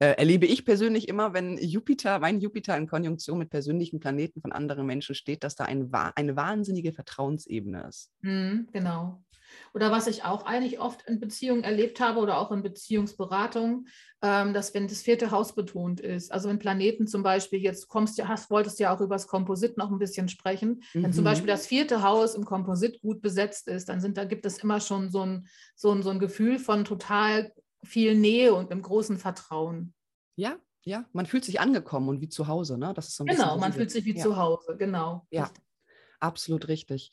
äh, 0.00 0.14
erlebe 0.16 0.46
ich 0.46 0.64
persönlich 0.64 1.08
immer, 1.08 1.34
wenn 1.34 1.58
Jupiter, 1.58 2.18
mein 2.18 2.40
Jupiter 2.40 2.76
in 2.76 2.88
Konjunktion 2.88 3.38
mit 3.38 3.50
persönlichen 3.50 4.00
Planeten 4.00 4.40
von 4.40 4.50
anderen 4.50 4.86
Menschen 4.86 5.14
steht, 5.14 5.44
dass 5.44 5.56
da 5.56 5.64
ein, 5.64 5.92
eine 5.92 6.36
wahnsinnige 6.36 6.92
Vertrauensebene 6.92 7.86
ist. 7.86 8.10
Mhm, 8.22 8.68
genau. 8.72 9.22
Oder 9.74 9.90
was 9.90 10.06
ich 10.06 10.24
auch 10.24 10.46
eigentlich 10.46 10.80
oft 10.80 11.02
in 11.08 11.20
Beziehungen 11.20 11.64
erlebt 11.64 12.00
habe 12.00 12.20
oder 12.20 12.38
auch 12.38 12.50
in 12.50 12.62
Beziehungsberatung, 12.62 13.86
ähm, 14.22 14.54
dass 14.54 14.72
wenn 14.74 14.88
das 14.88 15.02
vierte 15.02 15.30
Haus 15.30 15.54
betont 15.54 16.00
ist, 16.00 16.32
also 16.32 16.48
wenn 16.48 16.58
Planeten 16.58 17.06
zum 17.06 17.22
Beispiel, 17.22 17.60
jetzt 17.60 17.88
kommst 17.88 18.18
du, 18.18 18.26
hast, 18.28 18.50
wolltest 18.50 18.80
ja 18.80 18.94
auch 18.94 19.00
über 19.00 19.16
das 19.16 19.26
Komposit 19.26 19.76
noch 19.76 19.90
ein 19.90 19.98
bisschen 19.98 20.28
sprechen, 20.28 20.82
mhm. 20.94 21.02
wenn 21.02 21.12
zum 21.12 21.24
mhm. 21.24 21.26
Beispiel 21.26 21.48
das 21.48 21.66
vierte 21.66 22.02
Haus 22.02 22.34
im 22.34 22.44
Komposit 22.44 23.00
gut 23.00 23.20
besetzt 23.22 23.68
ist, 23.68 23.88
dann 23.88 24.00
sind, 24.00 24.16
da 24.16 24.24
gibt 24.24 24.46
es 24.46 24.58
immer 24.58 24.80
schon 24.80 25.10
so 25.10 25.26
ein, 25.26 25.46
so 25.74 25.92
ein, 25.92 26.02
so 26.02 26.10
ein 26.10 26.20
Gefühl 26.20 26.58
von 26.58 26.84
total 26.84 27.52
viel 27.84 28.14
Nähe 28.14 28.54
und 28.54 28.70
einem 28.70 28.82
großen 28.82 29.18
Vertrauen. 29.18 29.94
Ja, 30.36 30.56
ja, 30.84 31.04
man 31.12 31.26
fühlt 31.26 31.44
sich 31.44 31.60
angekommen 31.60 32.08
und 32.08 32.20
wie 32.20 32.28
zu 32.28 32.46
Hause, 32.46 32.78
ne? 32.78 32.94
Das 32.94 33.08
ist 33.08 33.16
so 33.16 33.24
ein 33.24 33.26
genau, 33.26 33.58
man 33.58 33.72
fühlt 33.72 33.90
sich 33.90 34.04
wie 34.04 34.16
ja. 34.16 34.22
zu 34.22 34.36
Hause, 34.36 34.76
genau. 34.76 35.26
Ja, 35.30 35.44
richtig. 35.44 35.64
Absolut 36.20 36.68
richtig. 36.68 37.10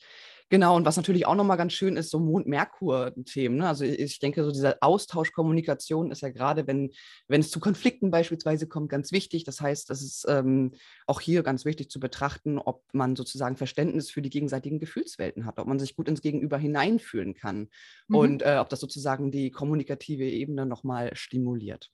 Genau, 0.50 0.76
und 0.76 0.86
was 0.86 0.96
natürlich 0.96 1.26
auch 1.26 1.34
nochmal 1.34 1.58
ganz 1.58 1.74
schön 1.74 1.96
ist, 1.98 2.08
so 2.08 2.18
Mond-Merkur-Themen. 2.18 3.58
Ne? 3.58 3.68
Also 3.68 3.84
ich 3.84 4.18
denke, 4.18 4.44
so 4.44 4.50
diese 4.50 4.80
Austauschkommunikation 4.80 6.10
ist 6.10 6.22
ja 6.22 6.30
gerade, 6.30 6.66
wenn, 6.66 6.90
wenn 7.26 7.42
es 7.42 7.50
zu 7.50 7.60
Konflikten 7.60 8.10
beispielsweise 8.10 8.66
kommt, 8.66 8.88
ganz 8.88 9.12
wichtig. 9.12 9.44
Das 9.44 9.60
heißt, 9.60 9.90
das 9.90 10.00
ist 10.00 10.24
ähm, 10.26 10.72
auch 11.06 11.20
hier 11.20 11.42
ganz 11.42 11.66
wichtig 11.66 11.90
zu 11.90 12.00
betrachten, 12.00 12.58
ob 12.58 12.82
man 12.94 13.14
sozusagen 13.14 13.58
Verständnis 13.58 14.10
für 14.10 14.22
die 14.22 14.30
gegenseitigen 14.30 14.78
Gefühlswelten 14.78 15.44
hat, 15.44 15.58
ob 15.58 15.66
man 15.66 15.78
sich 15.78 15.96
gut 15.96 16.08
ins 16.08 16.22
Gegenüber 16.22 16.56
hineinfühlen 16.56 17.34
kann 17.34 17.68
mhm. 18.08 18.16
und 18.16 18.42
äh, 18.42 18.56
ob 18.58 18.70
das 18.70 18.80
sozusagen 18.80 19.30
die 19.30 19.50
kommunikative 19.50 20.24
Ebene 20.24 20.64
nochmal 20.64 21.14
stimuliert. 21.14 21.90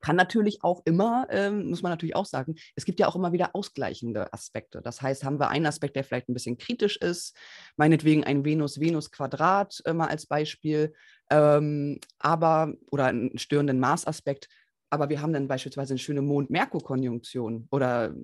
Kann 0.00 0.16
natürlich 0.16 0.62
auch 0.62 0.82
immer, 0.84 1.26
ähm, 1.30 1.68
muss 1.68 1.82
man 1.82 1.90
natürlich 1.90 2.16
auch 2.16 2.26
sagen, 2.26 2.54
es 2.76 2.84
gibt 2.84 3.00
ja 3.00 3.08
auch 3.08 3.16
immer 3.16 3.32
wieder 3.32 3.54
ausgleichende 3.54 4.32
Aspekte. 4.32 4.82
Das 4.82 5.02
heißt, 5.02 5.24
haben 5.24 5.38
wir 5.38 5.48
einen 5.48 5.66
Aspekt, 5.66 5.96
der 5.96 6.04
vielleicht 6.04 6.28
ein 6.28 6.34
bisschen 6.34 6.58
kritisch 6.58 6.96
ist, 6.96 7.36
meinetwegen 7.76 8.24
ein 8.24 8.44
Venus-Venus-Quadrat 8.44 9.82
äh, 9.84 9.92
mal 9.92 10.08
als 10.08 10.26
Beispiel, 10.26 10.94
ähm, 11.30 11.98
aber 12.18 12.72
oder 12.90 13.06
einen 13.06 13.38
störenden 13.38 13.80
Marsaspekt, 13.80 14.48
aber 14.92 15.08
wir 15.08 15.22
haben 15.22 15.32
dann 15.32 15.48
beispielsweise 15.48 15.94
eine 15.94 15.98
schöne 15.98 16.20
Mond-Merkur-Konjunktion 16.20 17.66
oder 17.70 18.14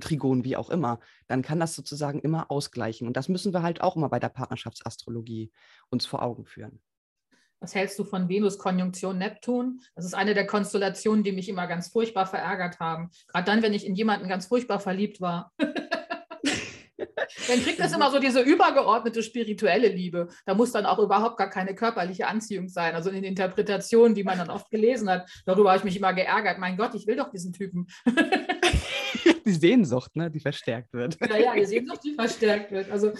Trigon, 0.00 0.44
wie 0.44 0.54
auch 0.54 0.68
immer, 0.68 1.00
dann 1.28 1.40
kann 1.40 1.58
das 1.58 1.74
sozusagen 1.74 2.20
immer 2.20 2.50
ausgleichen. 2.50 3.06
Und 3.06 3.16
das 3.16 3.30
müssen 3.30 3.54
wir 3.54 3.62
halt 3.62 3.80
auch 3.80 3.96
immer 3.96 4.10
bei 4.10 4.20
der 4.20 4.28
Partnerschaftsastrologie 4.28 5.50
uns 5.88 6.04
vor 6.04 6.22
Augen 6.22 6.44
führen. 6.44 6.82
Was 7.64 7.74
hältst 7.74 7.98
du 7.98 8.04
von 8.04 8.28
Venus-Konjunktion 8.28 9.16
Neptun? 9.16 9.80
Das 9.94 10.04
ist 10.04 10.12
eine 10.12 10.34
der 10.34 10.46
Konstellationen, 10.46 11.24
die 11.24 11.32
mich 11.32 11.48
immer 11.48 11.66
ganz 11.66 11.88
furchtbar 11.88 12.26
verärgert 12.26 12.78
haben. 12.78 13.10
Gerade 13.28 13.46
dann, 13.46 13.62
wenn 13.62 13.72
ich 13.72 13.86
in 13.86 13.94
jemanden 13.94 14.28
ganz 14.28 14.44
furchtbar 14.44 14.80
verliebt 14.80 15.22
war. 15.22 15.50
dann 15.58 17.62
kriegt 17.62 17.80
das 17.80 17.94
immer 17.94 18.10
so 18.10 18.18
diese 18.18 18.42
übergeordnete 18.42 19.22
spirituelle 19.22 19.88
Liebe. 19.88 20.28
Da 20.44 20.54
muss 20.54 20.72
dann 20.72 20.84
auch 20.84 20.98
überhaupt 20.98 21.38
gar 21.38 21.48
keine 21.48 21.74
körperliche 21.74 22.26
Anziehung 22.26 22.68
sein. 22.68 22.94
Also 22.94 23.08
in 23.08 23.14
den 23.14 23.24
Interpretationen, 23.24 24.14
die 24.14 24.24
man 24.24 24.36
dann 24.36 24.50
oft 24.50 24.70
gelesen 24.70 25.08
hat, 25.08 25.26
darüber 25.46 25.70
habe 25.70 25.78
ich 25.78 25.84
mich 25.84 25.96
immer 25.96 26.12
geärgert. 26.12 26.58
Mein 26.58 26.76
Gott, 26.76 26.94
ich 26.94 27.06
will 27.06 27.16
doch 27.16 27.30
diesen 27.30 27.54
Typen. 27.54 27.86
die 29.46 29.52
Sehnsucht, 29.52 30.14
ne, 30.16 30.30
die 30.30 30.40
verstärkt 30.40 30.92
wird. 30.92 31.16
Ja, 31.18 31.38
ja, 31.38 31.54
die 31.54 31.64
Sehnsucht, 31.64 32.00
die 32.04 32.12
verstärkt 32.12 32.72
wird. 32.72 32.90
Also 32.90 33.12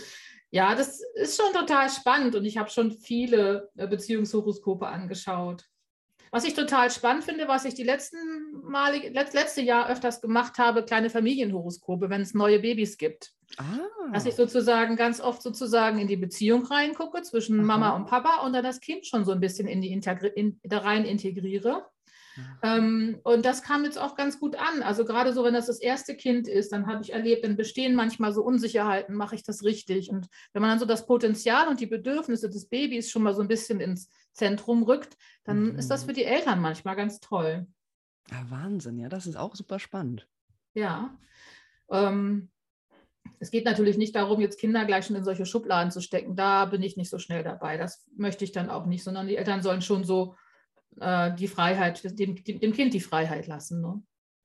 ja, 0.54 0.76
das 0.76 1.00
ist 1.14 1.36
schon 1.36 1.52
total 1.52 1.90
spannend 1.90 2.36
und 2.36 2.44
ich 2.44 2.58
habe 2.58 2.70
schon 2.70 2.92
viele 2.92 3.72
äh, 3.76 3.88
Beziehungshoroskope 3.88 4.86
angeschaut. 4.86 5.64
Was 6.30 6.44
ich 6.44 6.54
total 6.54 6.92
spannend 6.92 7.24
finde, 7.24 7.48
was 7.48 7.64
ich 7.64 7.74
die 7.74 7.82
letzten 7.82 8.18
Male, 8.62 9.08
letzte 9.08 9.62
Jahr 9.62 9.90
öfters 9.90 10.20
gemacht 10.20 10.58
habe, 10.58 10.84
kleine 10.84 11.10
Familienhoroskope, 11.10 12.08
wenn 12.08 12.20
es 12.20 12.34
neue 12.34 12.60
Babys 12.60 12.98
gibt. 12.98 13.32
Ah. 13.56 13.80
Dass 14.12 14.26
ich 14.26 14.36
sozusagen 14.36 14.94
ganz 14.94 15.20
oft 15.20 15.42
sozusagen 15.42 15.98
in 15.98 16.06
die 16.06 16.16
Beziehung 16.16 16.64
reingucke 16.66 17.22
zwischen 17.22 17.58
Aha. 17.58 17.66
Mama 17.66 17.96
und 17.96 18.06
Papa 18.06 18.46
und 18.46 18.52
dann 18.52 18.62
das 18.62 18.78
Kind 18.78 19.06
schon 19.06 19.24
so 19.24 19.32
ein 19.32 19.40
bisschen 19.40 19.66
in 19.66 19.80
die 19.80 19.90
Integri 19.90 20.28
in, 20.28 20.60
da 20.62 20.78
rein 20.78 21.04
integriere. 21.04 21.84
Ähm, 22.62 23.20
und 23.22 23.44
das 23.44 23.62
kam 23.62 23.84
jetzt 23.84 23.98
auch 23.98 24.16
ganz 24.16 24.40
gut 24.40 24.56
an. 24.56 24.82
Also 24.82 25.04
gerade 25.04 25.32
so, 25.32 25.44
wenn 25.44 25.54
das 25.54 25.66
das 25.66 25.80
erste 25.80 26.16
Kind 26.16 26.48
ist, 26.48 26.72
dann 26.72 26.86
habe 26.86 27.02
ich 27.02 27.12
erlebt, 27.12 27.44
dann 27.44 27.56
bestehen 27.56 27.94
manchmal 27.94 28.32
so 28.32 28.42
Unsicherheiten, 28.42 29.14
mache 29.14 29.34
ich 29.34 29.44
das 29.44 29.62
richtig? 29.62 30.10
Und 30.10 30.26
wenn 30.52 30.62
man 30.62 30.70
dann 30.70 30.78
so 30.78 30.86
das 30.86 31.06
Potenzial 31.06 31.68
und 31.68 31.80
die 31.80 31.86
Bedürfnisse 31.86 32.48
des 32.48 32.68
Babys 32.68 33.10
schon 33.10 33.22
mal 33.22 33.34
so 33.34 33.42
ein 33.42 33.48
bisschen 33.48 33.80
ins 33.80 34.08
Zentrum 34.32 34.82
rückt, 34.82 35.16
dann 35.44 35.72
mhm. 35.72 35.78
ist 35.78 35.90
das 35.90 36.04
für 36.04 36.12
die 36.12 36.24
Eltern 36.24 36.60
manchmal 36.60 36.96
ganz 36.96 37.20
toll. 37.20 37.66
Ja, 38.30 38.50
Wahnsinn, 38.50 38.98
ja, 38.98 39.08
das 39.08 39.26
ist 39.26 39.36
auch 39.36 39.54
super 39.54 39.78
spannend. 39.78 40.26
Ja. 40.74 41.16
Ähm, 41.90 42.50
es 43.38 43.50
geht 43.50 43.64
natürlich 43.64 43.96
nicht 43.96 44.14
darum, 44.16 44.40
jetzt 44.40 44.58
Kinder 44.58 44.84
gleich 44.84 45.06
schon 45.06 45.16
in 45.16 45.24
solche 45.24 45.46
Schubladen 45.46 45.90
zu 45.90 46.00
stecken. 46.00 46.36
Da 46.36 46.64
bin 46.64 46.82
ich 46.82 46.96
nicht 46.96 47.10
so 47.10 47.18
schnell 47.18 47.42
dabei. 47.42 47.76
Das 47.76 48.06
möchte 48.16 48.44
ich 48.44 48.52
dann 48.52 48.70
auch 48.70 48.86
nicht, 48.86 49.04
sondern 49.04 49.26
die 49.26 49.36
Eltern 49.36 49.62
sollen 49.62 49.82
schon 49.82 50.04
so 50.04 50.34
äh, 51.00 51.34
die 51.34 51.48
Freiheit, 51.48 52.02
dem, 52.18 52.42
dem 52.42 52.72
Kind 52.72 52.94
die 52.94 53.00
Freiheit 53.00 53.46
lassen. 53.46 53.80
Ne? 53.80 54.02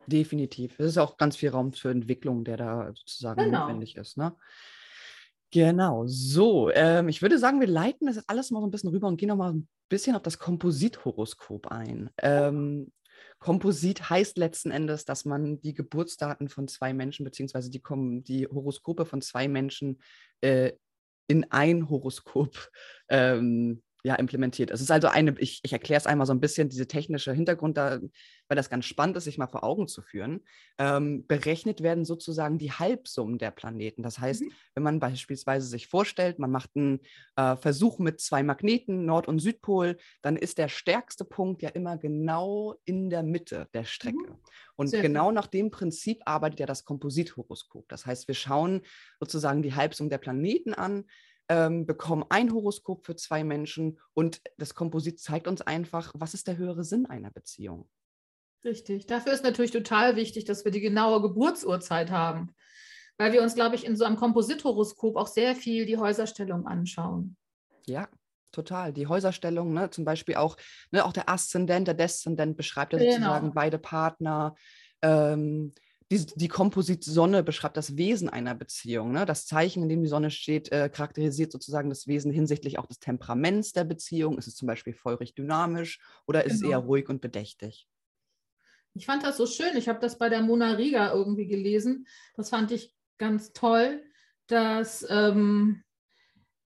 Definitiv. 0.07 0.79
Es 0.79 0.87
ist 0.87 0.97
auch 0.97 1.17
ganz 1.17 1.35
viel 1.35 1.49
Raum 1.49 1.73
für 1.73 1.91
Entwicklung, 1.91 2.43
der 2.43 2.57
da 2.57 2.91
sozusagen 2.95 3.43
genau. 3.43 3.61
notwendig 3.61 3.95
ist. 3.95 4.17
Ne? 4.17 4.35
Genau, 5.51 6.05
so. 6.05 6.69
Ähm, 6.71 7.09
ich 7.09 7.21
würde 7.21 7.39
sagen, 7.39 7.59
wir 7.59 7.67
leiten 7.67 8.07
das 8.07 8.17
jetzt 8.17 8.29
alles 8.29 8.51
mal 8.51 8.59
so 8.59 8.67
ein 8.67 8.71
bisschen 8.71 8.89
rüber 8.89 9.07
und 9.07 9.17
gehen 9.17 9.29
noch 9.29 9.35
mal 9.35 9.53
ein 9.53 9.67
bisschen 9.89 10.15
auf 10.15 10.21
das 10.21 10.37
Komposithoroskop 10.37 11.67
ein. 11.67 12.09
Ähm, 12.17 12.91
Komposit 13.39 14.09
heißt 14.09 14.37
letzten 14.37 14.69
Endes, 14.69 15.05
dass 15.05 15.25
man 15.25 15.61
die 15.61 15.73
Geburtsdaten 15.73 16.49
von 16.49 16.67
zwei 16.67 16.93
Menschen, 16.93 17.23
beziehungsweise 17.23 17.69
die, 17.71 17.81
die 18.23 18.47
Horoskope 18.47 19.05
von 19.05 19.21
zwei 19.21 19.47
Menschen 19.47 20.01
äh, 20.41 20.73
in 21.27 21.49
ein 21.51 21.89
Horoskop 21.89 22.69
ähm, 23.07 23.81
ja, 24.03 24.15
implementiert. 24.15 24.71
Es 24.71 24.81
ist 24.81 24.91
also 24.91 25.07
eine, 25.07 25.35
ich, 25.39 25.59
ich 25.63 25.73
erkläre 25.73 25.99
es 25.99 26.07
einmal 26.07 26.25
so 26.25 26.33
ein 26.33 26.39
bisschen, 26.39 26.69
diese 26.69 26.87
technische 26.87 27.33
Hintergrund 27.33 27.77
da, 27.77 27.99
weil 28.47 28.55
das 28.55 28.69
ganz 28.69 28.85
spannend 28.85 29.17
ist, 29.17 29.25
sich 29.25 29.37
mal 29.37 29.47
vor 29.47 29.63
Augen 29.63 29.87
zu 29.87 30.01
führen. 30.01 30.41
Ähm, 30.77 31.27
berechnet 31.27 31.83
werden 31.83 32.05
sozusagen 32.05 32.57
die 32.57 32.71
Halbsummen 32.71 33.37
der 33.37 33.51
Planeten. 33.51 34.01
Das 34.01 34.19
heißt, 34.19 34.43
mhm. 34.43 34.51
wenn 34.73 34.83
man 34.83 34.99
beispielsweise 34.99 35.67
sich 35.67 35.87
vorstellt, 35.87 36.39
man 36.39 36.49
macht 36.49 36.71
einen 36.75 37.01
äh, 37.35 37.57
Versuch 37.57 37.99
mit 37.99 38.21
zwei 38.21 38.41
Magneten, 38.41 39.05
Nord- 39.05 39.27
und 39.27 39.39
Südpol, 39.39 39.97
dann 40.21 40.37
ist 40.37 40.57
der 40.57 40.69
stärkste 40.69 41.25
Punkt 41.25 41.61
ja 41.61 41.69
immer 41.69 41.97
genau 41.97 42.75
in 42.85 43.09
der 43.09 43.23
Mitte 43.23 43.67
der 43.73 43.83
Strecke. 43.83 44.17
Mhm. 44.17 44.39
Und 44.77 44.87
Sehr 44.87 45.01
genau 45.01 45.25
gut. 45.25 45.35
nach 45.35 45.47
dem 45.47 45.71
Prinzip 45.71 46.21
arbeitet 46.23 46.61
ja 46.61 46.65
das 46.65 46.85
Komposithoroskop. 46.85 47.89
Das 47.89 48.05
heißt, 48.05 48.29
wir 48.29 48.35
schauen 48.35 48.81
sozusagen 49.19 49.61
die 49.61 49.75
Halbsummen 49.75 50.09
der 50.09 50.19
Planeten 50.19 50.73
an, 50.73 51.03
ähm, 51.49 51.85
bekommen 51.85 52.23
ein 52.29 52.53
Horoskop 52.53 53.05
für 53.05 53.15
zwei 53.15 53.43
Menschen 53.43 53.99
und 54.13 54.41
das 54.57 54.75
Komposit 54.75 55.19
zeigt 55.19 55.47
uns 55.47 55.61
einfach, 55.61 56.13
was 56.15 56.33
ist 56.33 56.47
der 56.47 56.57
höhere 56.57 56.83
Sinn 56.83 57.07
einer 57.07 57.31
Beziehung. 57.31 57.89
Richtig. 58.63 59.07
Dafür 59.07 59.33
ist 59.33 59.43
natürlich 59.43 59.71
total 59.71 60.15
wichtig, 60.15 60.45
dass 60.45 60.63
wir 60.63 60.71
die 60.71 60.81
genaue 60.81 61.21
Geburtsurzeit 61.21 62.11
haben, 62.11 62.53
weil 63.17 63.33
wir 63.33 63.41
uns, 63.41 63.55
glaube 63.55 63.75
ich, 63.75 63.85
in 63.85 63.95
so 63.95 64.05
einem 64.05 64.17
Komposithoroskop 64.17 65.15
auch 65.15 65.27
sehr 65.27 65.55
viel 65.55 65.85
die 65.85 65.97
Häuserstellung 65.97 66.67
anschauen. 66.67 67.35
Ja, 67.85 68.09
total. 68.51 68.93
Die 68.93 69.07
Häuserstellung, 69.07 69.73
ne, 69.73 69.89
zum 69.89 70.05
Beispiel 70.05 70.35
auch, 70.35 70.57
ne, 70.91 71.05
auch 71.05 71.13
der 71.13 71.29
Aszendent, 71.29 71.87
der 71.87 71.95
Deszendent 71.95 72.57
beschreibt 72.57 72.93
ja 72.93 72.99
genau. 72.99 73.11
sozusagen 73.11 73.53
beide 73.53 73.79
Partner. 73.79 74.55
Ähm, 75.01 75.73
die, 76.11 76.25
die 76.25 76.47
Komposit 76.47 77.03
Sonne 77.03 77.43
beschreibt 77.43 77.77
das 77.77 77.95
Wesen 77.95 78.29
einer 78.29 78.55
Beziehung. 78.55 79.11
Ne? 79.11 79.25
Das 79.25 79.45
Zeichen, 79.45 79.83
in 79.83 79.89
dem 79.89 80.01
die 80.01 80.09
Sonne 80.09 80.31
steht, 80.31 80.71
äh, 80.71 80.89
charakterisiert 80.89 81.51
sozusagen 81.51 81.89
das 81.89 82.07
Wesen 82.07 82.31
hinsichtlich 82.31 82.79
auch 82.79 82.87
des 82.87 82.99
Temperaments 82.99 83.73
der 83.73 83.83
Beziehung. 83.83 84.37
Ist 84.37 84.47
es 84.47 84.55
zum 84.55 84.67
Beispiel 84.67 84.93
feurig 84.93 85.35
dynamisch 85.35 85.99
oder 86.25 86.45
ist 86.45 86.61
genau. 86.61 86.67
es 86.67 86.71
eher 86.71 86.77
ruhig 86.79 87.09
und 87.09 87.21
bedächtig? 87.21 87.87
Ich 88.95 89.05
fand 89.05 89.23
das 89.23 89.37
so 89.37 89.45
schön. 89.45 89.77
Ich 89.77 89.87
habe 89.87 89.99
das 89.99 90.17
bei 90.17 90.29
der 90.29 90.41
Mona 90.41 90.71
Riga 90.71 91.13
irgendwie 91.13 91.47
gelesen. 91.47 92.07
Das 92.35 92.49
fand 92.49 92.71
ich 92.71 92.95
ganz 93.19 93.53
toll, 93.53 94.03
dass 94.47 95.05
ähm, 95.09 95.83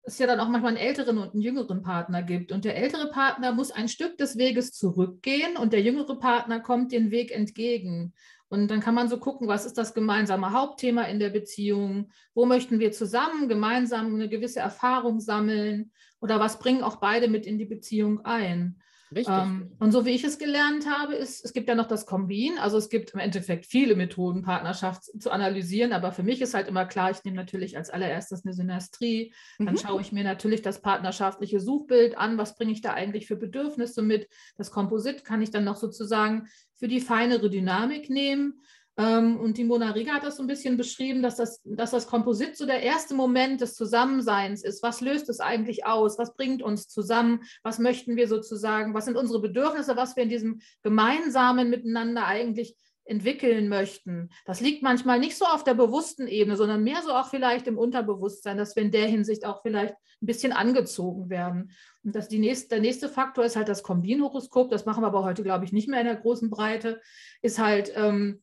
es 0.04 0.18
ja 0.18 0.26
dann 0.26 0.40
auch 0.40 0.48
manchmal 0.48 0.76
einen 0.76 0.86
älteren 0.86 1.18
und 1.18 1.34
einen 1.34 1.42
jüngeren 1.42 1.82
Partner 1.82 2.22
gibt. 2.22 2.50
Und 2.50 2.64
der 2.64 2.76
ältere 2.76 3.10
Partner 3.10 3.52
muss 3.52 3.70
ein 3.70 3.88
Stück 3.88 4.16
des 4.16 4.38
Weges 4.38 4.72
zurückgehen 4.72 5.56
und 5.58 5.74
der 5.74 5.82
jüngere 5.82 6.18
Partner 6.18 6.60
kommt 6.60 6.92
den 6.92 7.10
Weg 7.10 7.30
entgegen. 7.30 8.14
Und 8.54 8.68
dann 8.68 8.78
kann 8.78 8.94
man 8.94 9.08
so 9.08 9.18
gucken, 9.18 9.48
was 9.48 9.66
ist 9.66 9.76
das 9.78 9.94
gemeinsame 9.94 10.52
Hauptthema 10.52 11.02
in 11.02 11.18
der 11.18 11.30
Beziehung? 11.30 12.12
Wo 12.34 12.46
möchten 12.46 12.78
wir 12.78 12.92
zusammen 12.92 13.48
gemeinsam 13.48 14.14
eine 14.14 14.28
gewisse 14.28 14.60
Erfahrung 14.60 15.18
sammeln? 15.18 15.90
Oder 16.20 16.38
was 16.38 16.60
bringen 16.60 16.84
auch 16.84 16.96
beide 16.96 17.26
mit 17.26 17.46
in 17.46 17.58
die 17.58 17.64
Beziehung 17.64 18.24
ein? 18.24 18.80
Richtig. 19.14 19.34
Ähm, 19.34 19.72
und 19.78 19.92
so 19.92 20.04
wie 20.04 20.10
ich 20.10 20.24
es 20.24 20.38
gelernt 20.38 20.88
habe, 20.88 21.14
ist, 21.14 21.44
es 21.44 21.52
gibt 21.52 21.68
ja 21.68 21.74
noch 21.74 21.86
das 21.86 22.06
Kombin. 22.06 22.58
Also 22.58 22.78
es 22.78 22.88
gibt 22.88 23.10
im 23.10 23.20
Endeffekt 23.20 23.66
viele 23.66 23.96
Methoden, 23.96 24.42
Partnerschaft 24.42 25.04
zu 25.20 25.30
analysieren. 25.30 25.92
Aber 25.92 26.12
für 26.12 26.22
mich 26.22 26.40
ist 26.40 26.54
halt 26.54 26.68
immer 26.68 26.84
klar, 26.84 27.10
ich 27.10 27.22
nehme 27.24 27.36
natürlich 27.36 27.76
als 27.76 27.90
allererstes 27.90 28.44
eine 28.44 28.54
Synastrie. 28.54 29.32
Dann 29.58 29.74
mhm. 29.74 29.78
schaue 29.78 30.00
ich 30.00 30.12
mir 30.12 30.24
natürlich 30.24 30.62
das 30.62 30.80
partnerschaftliche 30.80 31.60
Suchbild 31.60 32.16
an. 32.16 32.38
Was 32.38 32.56
bringe 32.56 32.72
ich 32.72 32.80
da 32.80 32.94
eigentlich 32.94 33.26
für 33.26 33.36
Bedürfnisse 33.36 34.02
mit? 34.02 34.28
Das 34.56 34.70
Komposit 34.70 35.24
kann 35.24 35.42
ich 35.42 35.50
dann 35.50 35.64
noch 35.64 35.76
sozusagen 35.76 36.48
für 36.74 36.88
die 36.88 37.00
feinere 37.00 37.50
Dynamik 37.50 38.10
nehmen. 38.10 38.62
Ähm, 38.96 39.40
und 39.40 39.58
die 39.58 39.64
Mona 39.64 39.90
Riga 39.90 40.12
hat 40.12 40.24
das 40.24 40.36
so 40.36 40.42
ein 40.42 40.46
bisschen 40.46 40.76
beschrieben, 40.76 41.22
dass 41.22 41.36
das, 41.36 41.60
dass 41.64 41.90
das 41.90 42.06
Komposit 42.06 42.56
so 42.56 42.64
der 42.64 42.82
erste 42.82 43.14
Moment 43.14 43.60
des 43.60 43.74
Zusammenseins 43.74 44.62
ist. 44.62 44.82
Was 44.82 45.00
löst 45.00 45.28
es 45.28 45.40
eigentlich 45.40 45.84
aus? 45.86 46.18
Was 46.18 46.34
bringt 46.34 46.62
uns 46.62 46.88
zusammen? 46.88 47.40
Was 47.62 47.78
möchten 47.78 48.16
wir 48.16 48.28
sozusagen? 48.28 48.94
Was 48.94 49.06
sind 49.06 49.16
unsere 49.16 49.40
Bedürfnisse? 49.40 49.96
Was 49.96 50.16
wir 50.16 50.22
in 50.22 50.28
diesem 50.28 50.60
gemeinsamen 50.82 51.70
Miteinander 51.70 52.26
eigentlich 52.26 52.76
entwickeln 53.06 53.68
möchten. 53.68 54.30
Das 54.46 54.60
liegt 54.60 54.82
manchmal 54.82 55.18
nicht 55.18 55.36
so 55.36 55.44
auf 55.44 55.62
der 55.62 55.74
bewussten 55.74 56.26
Ebene, 56.26 56.56
sondern 56.56 56.82
mehr 56.82 57.02
so 57.02 57.12
auch 57.12 57.28
vielleicht 57.28 57.66
im 57.66 57.76
Unterbewusstsein, 57.76 58.56
dass 58.56 58.76
wir 58.76 58.82
in 58.82 58.92
der 58.92 59.06
Hinsicht 59.06 59.44
auch 59.44 59.60
vielleicht 59.62 59.94
ein 60.22 60.26
bisschen 60.26 60.52
angezogen 60.52 61.28
werden. 61.28 61.72
Und 62.02 62.14
das 62.14 62.28
die 62.28 62.38
nächste, 62.38 62.68
der 62.70 62.80
nächste 62.80 63.08
Faktor 63.10 63.44
ist 63.44 63.56
halt 63.56 63.68
das 63.68 63.82
Kombinhoroskop. 63.82 64.70
Das 64.70 64.86
machen 64.86 65.02
wir 65.02 65.08
aber 65.08 65.24
heute, 65.24 65.42
glaube 65.42 65.66
ich, 65.66 65.72
nicht 65.72 65.88
mehr 65.88 66.00
in 66.00 66.06
der 66.06 66.16
großen 66.16 66.48
Breite. 66.48 67.00
Ist 67.42 67.58
halt 67.58 67.92
ähm, 67.94 68.42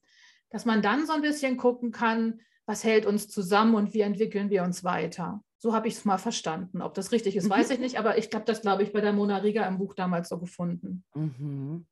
dass 0.51 0.65
man 0.65 0.81
dann 0.81 1.07
so 1.07 1.13
ein 1.13 1.21
bisschen 1.21 1.57
gucken 1.57 1.91
kann, 1.91 2.41
was 2.65 2.83
hält 2.83 3.05
uns 3.05 3.27
zusammen 3.27 3.75
und 3.75 3.93
wie 3.93 4.01
entwickeln 4.01 4.49
wir 4.49 4.63
uns 4.63 4.83
weiter. 4.83 5.43
So 5.57 5.73
habe 5.73 5.87
ich 5.87 5.95
es 5.95 6.05
mal 6.05 6.17
verstanden. 6.17 6.81
Ob 6.81 6.93
das 6.93 7.11
richtig 7.11 7.35
ist, 7.35 7.49
weiß 7.49 7.69
mhm. 7.69 7.73
ich 7.75 7.79
nicht, 7.79 7.99
aber 7.99 8.17
ich 8.17 8.29
habe 8.33 8.45
das, 8.45 8.61
glaube 8.61 8.83
ich, 8.83 8.93
bei 8.93 9.01
der 9.01 9.13
Mona 9.13 9.37
Riga 9.37 9.67
im 9.67 9.77
Buch 9.77 9.93
damals 9.93 10.29
so 10.29 10.37
gefunden. 10.37 11.03
Mhm. 11.13 11.85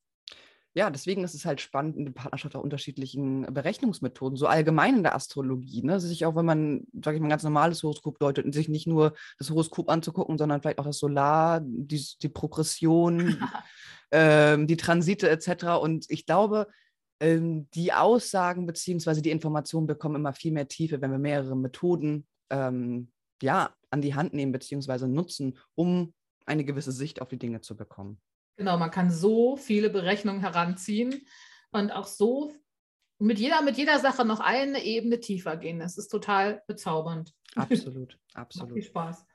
ja, 0.73 0.89
deswegen 0.89 1.23
ist 1.23 1.35
es 1.35 1.45
halt 1.45 1.61
spannend, 1.61 1.95
in 1.95 2.05
der 2.05 2.11
Partnerschaft 2.11 2.55
auch 2.55 2.63
unterschiedlichen 2.63 3.41
Berechnungsmethoden, 3.53 4.37
so 4.37 4.47
allgemein 4.47 4.97
in 4.97 5.03
der 5.03 5.15
Astrologie, 5.15 5.83
ne? 5.83 5.99
sich 5.99 6.25
auch, 6.25 6.35
wenn 6.35 6.45
man, 6.45 6.87
sage 7.03 7.17
ich 7.17 7.21
mal, 7.21 7.27
ein 7.27 7.31
ganz 7.31 7.43
normales 7.43 7.83
Horoskop 7.83 8.17
deutet, 8.19 8.51
sich 8.53 8.69
nicht 8.69 8.87
nur 8.87 9.13
das 9.37 9.49
Horoskop 9.49 9.89
anzugucken, 9.89 10.37
sondern 10.37 10.61
vielleicht 10.61 10.79
auch 10.79 10.85
das 10.85 10.99
Solar, 10.99 11.61
die, 11.63 12.03
die 12.21 12.29
Progression, 12.29 13.37
ähm, 14.11 14.65
die 14.65 14.77
Transite 14.77 15.29
etc. 15.29 15.79
Und 15.81 16.05
ich 16.09 16.25
glaube, 16.25 16.67
ähm, 17.19 17.69
die 17.71 17.93
Aussagen 17.93 18.65
bzw. 18.65 19.21
die 19.21 19.31
Informationen 19.31 19.87
bekommen 19.87 20.15
immer 20.15 20.33
viel 20.33 20.51
mehr 20.51 20.67
Tiefe, 20.67 21.01
wenn 21.01 21.11
wir 21.11 21.19
mehrere 21.19 21.55
Methoden 21.55 22.27
ähm, 22.49 23.11
ja, 23.41 23.73
an 23.89 24.01
die 24.01 24.15
Hand 24.15 24.33
nehmen 24.33 24.51
bzw. 24.51 25.07
nutzen, 25.07 25.57
um 25.75 26.13
eine 26.45 26.63
gewisse 26.63 26.91
Sicht 26.91 27.21
auf 27.21 27.29
die 27.29 27.37
Dinge 27.37 27.61
zu 27.61 27.75
bekommen. 27.75 28.19
Genau, 28.57 28.77
man 28.77 28.91
kann 28.91 29.11
so 29.11 29.55
viele 29.55 29.89
Berechnungen 29.89 30.41
heranziehen 30.41 31.25
und 31.71 31.91
auch 31.91 32.07
so 32.07 32.53
mit 33.19 33.37
jeder, 33.37 33.61
mit 33.61 33.77
jeder 33.77 33.99
Sache 33.99 34.25
noch 34.25 34.39
eine 34.39 34.83
Ebene 34.83 35.19
tiefer 35.19 35.57
gehen. 35.57 35.79
Das 35.79 35.97
ist 35.97 36.07
total 36.07 36.63
bezaubernd. 36.67 37.33
Absolut, 37.55 38.17
absolut. 38.33 38.69
Macht 38.69 38.73
viel 38.73 38.83
Spaß. 38.83 39.25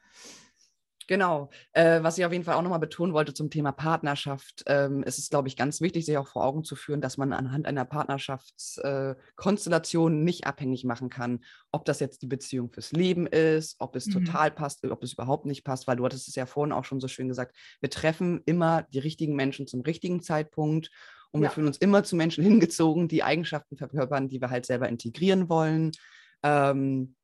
Genau. 1.07 1.51
Äh, 1.73 2.03
was 2.03 2.19
ich 2.19 2.25
auf 2.25 2.33
jeden 2.33 2.45
Fall 2.45 2.55
auch 2.55 2.62
nochmal 2.62 2.79
betonen 2.79 3.12
wollte 3.12 3.35
zum 3.35 3.51
Thema 3.51 3.73
Partnerschaft, 3.73 4.62
ähm, 4.67 5.03
ist 5.03 5.19
es, 5.19 5.29
glaube 5.29 5.49
ich, 5.49 5.57
ganz 5.57 5.81
wichtig, 5.81 6.07
sich 6.07 6.17
auch 6.17 6.29
vor 6.29 6.45
Augen 6.45 6.62
zu 6.64 6.77
führen, 6.77 7.01
dass 7.01 7.19
man 7.19 7.33
anhand 7.33 7.67
einer 7.67 7.85
Partnerschaftskonstellation 7.85 10.21
äh, 10.21 10.25
nicht 10.25 10.47
abhängig 10.47 10.85
machen 10.85 11.11
kann, 11.11 11.40
ob 11.73 11.85
das 11.85 11.99
jetzt 12.01 12.23
die 12.23 12.27
Beziehung 12.27 12.71
fürs 12.71 12.93
Leben 12.93 13.27
ist, 13.27 13.77
ob 13.81 13.97
es 13.97 14.07
mhm. 14.07 14.25
total 14.25 14.51
passt, 14.51 14.83
ob 14.85 15.03
es 15.03 15.12
überhaupt 15.12 15.45
nicht 15.47 15.64
passt, 15.64 15.87
weil 15.87 15.97
du 15.97 16.05
hattest 16.05 16.29
es 16.29 16.35
ja 16.35 16.47
vorhin 16.47 16.73
auch 16.73 16.85
schon 16.85 17.01
so 17.01 17.09
schön 17.09 17.29
gesagt, 17.29 17.57
wir 17.81 17.90
treffen 17.90 18.40
immer 18.47 18.83
die 18.83 19.01
richtigen 19.01 19.37
Menschen 19.37 19.67
zum 19.67 19.83
richtigen 19.83 20.23
Zeitpunkt 20.23 20.90
und 21.33 21.43
ja. 21.43 21.49
wir 21.49 21.51
fühlen 21.51 21.67
uns 21.67 21.77
immer 21.79 22.05
zu 22.05 22.17
Menschen 22.17 22.45
hingezogen, 22.45 23.09
die 23.09 23.23
Eigenschaften 23.23 23.77
verkörpern, 23.77 24.29
die 24.29 24.40
wir 24.40 24.49
halt 24.51 24.67
selber 24.67 24.88
integrieren 24.88 25.49
wollen. 25.49 25.93
Ähm, 26.43 27.14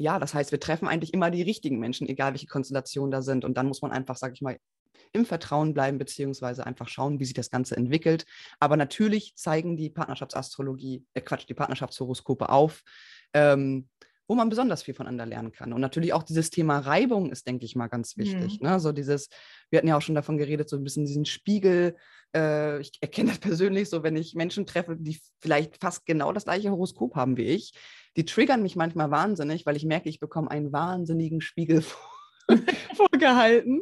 ja, 0.00 0.18
das 0.18 0.32
heißt, 0.32 0.50
wir 0.50 0.60
treffen 0.60 0.88
eigentlich 0.88 1.12
immer 1.12 1.30
die 1.30 1.42
richtigen 1.42 1.78
Menschen, 1.78 2.08
egal 2.08 2.32
welche 2.32 2.46
Konstellationen 2.46 3.10
da 3.10 3.20
sind. 3.20 3.44
Und 3.44 3.56
dann 3.56 3.66
muss 3.66 3.82
man 3.82 3.92
einfach, 3.92 4.16
sage 4.16 4.32
ich 4.34 4.40
mal, 4.40 4.56
im 5.12 5.26
Vertrauen 5.26 5.74
bleiben, 5.74 5.98
beziehungsweise 5.98 6.66
einfach 6.66 6.88
schauen, 6.88 7.20
wie 7.20 7.24
sich 7.24 7.34
das 7.34 7.50
Ganze 7.50 7.76
entwickelt. 7.76 8.24
Aber 8.60 8.76
natürlich 8.76 9.34
zeigen 9.36 9.76
die 9.76 9.90
Partnerschaftsastrologie, 9.90 11.04
äh 11.14 11.20
Quatsch, 11.20 11.46
die 11.48 11.54
Partnerschaftshoroskope 11.54 12.48
auf, 12.48 12.82
ähm, 13.34 13.88
wo 14.30 14.36
man 14.36 14.48
besonders 14.48 14.84
viel 14.84 14.94
voneinander 14.94 15.26
lernen 15.26 15.50
kann. 15.50 15.72
Und 15.72 15.80
natürlich 15.80 16.12
auch 16.12 16.22
dieses 16.22 16.50
Thema 16.50 16.78
Reibung 16.78 17.32
ist, 17.32 17.48
denke 17.48 17.64
ich 17.64 17.74
mal, 17.74 17.88
ganz 17.88 18.16
wichtig. 18.16 18.60
Mhm. 18.60 18.68
Ne? 18.68 18.78
So 18.78 18.92
dieses, 18.92 19.28
wir 19.70 19.78
hatten 19.78 19.88
ja 19.88 19.96
auch 19.96 20.02
schon 20.02 20.14
davon 20.14 20.38
geredet, 20.38 20.68
so 20.68 20.76
ein 20.76 20.84
bisschen 20.84 21.04
diesen 21.04 21.24
Spiegel. 21.24 21.96
Äh, 22.32 22.80
ich 22.80 22.92
erkenne 23.00 23.30
das 23.30 23.38
persönlich 23.40 23.90
so, 23.90 24.04
wenn 24.04 24.14
ich 24.14 24.36
Menschen 24.36 24.66
treffe, 24.66 24.94
die 24.96 25.20
vielleicht 25.40 25.80
fast 25.80 26.06
genau 26.06 26.32
das 26.32 26.44
gleiche 26.44 26.70
Horoskop 26.70 27.16
haben 27.16 27.36
wie 27.38 27.46
ich, 27.46 27.72
die 28.16 28.24
triggern 28.24 28.62
mich 28.62 28.76
manchmal 28.76 29.10
wahnsinnig, 29.10 29.66
weil 29.66 29.74
ich 29.74 29.84
merke, 29.84 30.08
ich 30.08 30.20
bekomme 30.20 30.48
einen 30.48 30.72
wahnsinnigen 30.72 31.40
Spiegel 31.40 31.82
vorgehalten 32.94 33.80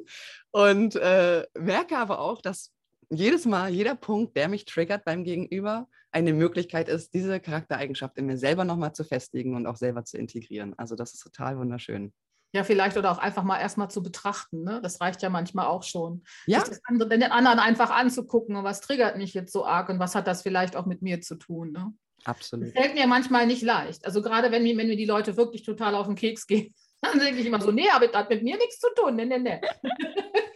und 0.51 0.97
äh, 0.97 1.47
merke 1.59 1.99
aber 1.99 2.21
auch, 2.21 2.41
dass 2.41 2.73
jedes 3.11 3.47
Mal, 3.47 3.71
jeder 3.71 3.95
Punkt, 3.95 4.37
der 4.37 4.49
mich 4.49 4.65
triggert 4.65 5.05
beim 5.05 5.25
Gegenüber, 5.25 5.89
eine 6.11 6.33
Möglichkeit 6.33 6.89
ist, 6.89 7.13
diese 7.15 7.41
Charaktereigenschaft 7.41 8.17
in 8.17 8.27
mir 8.27 8.39
selber 8.39 8.65
nochmal 8.65 8.95
zu 8.95 9.05
festigen 9.05 9.55
und 9.55 9.67
auch 9.67 9.77
selber 9.77 10.05
zu 10.05 10.19
integrieren. 10.19 10.75
Also 10.79 10.97
das 10.97 11.15
ist 11.15 11.21
total 11.21 11.59
wunderschön. 11.59 12.13
Ja, 12.55 12.65
vielleicht 12.65 12.97
oder 12.97 13.11
auch 13.13 13.19
einfach 13.19 13.43
mal 13.43 13.61
erstmal 13.61 13.91
zu 13.91 14.03
betrachten. 14.03 14.65
Ne? 14.65 14.81
Das 14.83 15.01
reicht 15.03 15.21
ja 15.23 15.29
manchmal 15.29 15.67
auch 15.67 15.83
schon. 15.83 16.25
Ja. 16.47 16.65
andere, 16.85 17.11
den 17.11 17.23
anderen 17.25 17.59
einfach 17.59 17.91
anzugucken, 17.91 18.63
was 18.65 18.81
triggert 18.81 19.19
mich 19.19 19.35
jetzt 19.35 19.53
so 19.53 19.67
arg 19.67 19.91
und 19.91 19.99
was 19.99 20.15
hat 20.15 20.27
das 20.27 20.43
vielleicht 20.43 20.75
auch 20.75 20.87
mit 20.87 21.03
mir 21.03 21.21
zu 21.21 21.35
tun. 21.35 21.73
Ne? 21.73 21.93
Absolut. 22.25 22.69
Das 22.69 22.73
fällt 22.73 22.95
mir 22.95 23.07
manchmal 23.07 23.47
nicht 23.47 23.63
leicht. 23.63 24.07
Also 24.07 24.23
gerade 24.23 24.51
wenn, 24.51 24.65
wenn 24.65 24.89
mir 24.89 24.97
die 24.97 25.05
Leute 25.05 25.37
wirklich 25.37 25.63
total 25.63 25.95
auf 25.95 26.07
den 26.07 26.17
Keks 26.17 26.47
gehen, 26.47 26.75
dann 27.03 27.19
denke 27.19 27.41
ich 27.41 27.47
immer 27.47 27.61
so, 27.61 27.71
nee, 27.71 27.89
aber 27.91 28.07
das 28.07 28.17
hat 28.17 28.31
mit 28.31 28.43
mir 28.43 28.57
nichts 28.57 28.79
zu 28.79 28.89
tun. 28.97 29.17
Nee, 29.17 29.27
nee, 29.27 29.39
nee. 29.39 29.61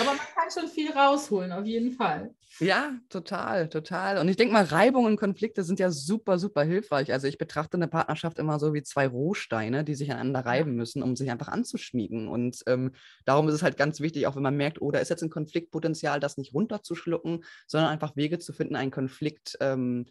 aber 0.00 0.16
man 0.16 0.26
kann 0.34 0.50
schon 0.52 0.68
viel 0.68 0.92
rausholen, 0.92 1.52
auf 1.52 1.64
jeden 1.64 1.92
Fall. 1.92 2.34
Ja, 2.58 2.98
total, 3.08 3.68
total. 3.68 4.18
Und 4.18 4.28
ich 4.28 4.36
denke 4.36 4.52
mal, 4.52 4.64
Reibungen 4.64 5.12
und 5.12 5.16
Konflikte 5.18 5.62
sind 5.62 5.78
ja 5.78 5.90
super, 5.90 6.38
super 6.38 6.62
hilfreich. 6.62 7.12
Also 7.12 7.26
ich 7.26 7.38
betrachte 7.38 7.76
eine 7.76 7.88
Partnerschaft 7.88 8.38
immer 8.38 8.58
so 8.58 8.74
wie 8.74 8.82
zwei 8.82 9.06
Rohsteine, 9.06 9.84
die 9.84 9.94
sich 9.94 10.10
aneinander 10.10 10.44
reiben 10.44 10.74
müssen, 10.74 11.02
um 11.02 11.16
sich 11.16 11.30
einfach 11.30 11.48
anzuschmiegen. 11.48 12.28
Und 12.28 12.62
ähm, 12.66 12.92
darum 13.24 13.48
ist 13.48 13.54
es 13.54 13.62
halt 13.62 13.76
ganz 13.76 14.00
wichtig, 14.00 14.26
auch 14.26 14.36
wenn 14.36 14.42
man 14.42 14.56
merkt, 14.56 14.82
oh, 14.82 14.90
da 14.90 14.98
ist 14.98 15.10
jetzt 15.10 15.22
ein 15.22 15.30
Konfliktpotenzial, 15.30 16.18
das 16.18 16.36
nicht 16.36 16.52
runterzuschlucken, 16.52 17.44
sondern 17.66 17.90
einfach 17.90 18.16
Wege 18.16 18.38
zu 18.38 18.52
finden, 18.52 18.76
einen 18.76 18.90
Konflikt 18.90 19.56
ähm, 19.60 20.06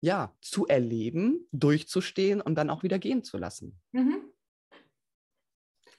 ja, 0.00 0.34
zu 0.40 0.66
erleben, 0.66 1.48
durchzustehen 1.52 2.40
und 2.40 2.56
dann 2.56 2.70
auch 2.70 2.82
wieder 2.82 2.98
gehen 2.98 3.24
zu 3.24 3.38
lassen. 3.38 3.80
Mhm. 3.92 4.33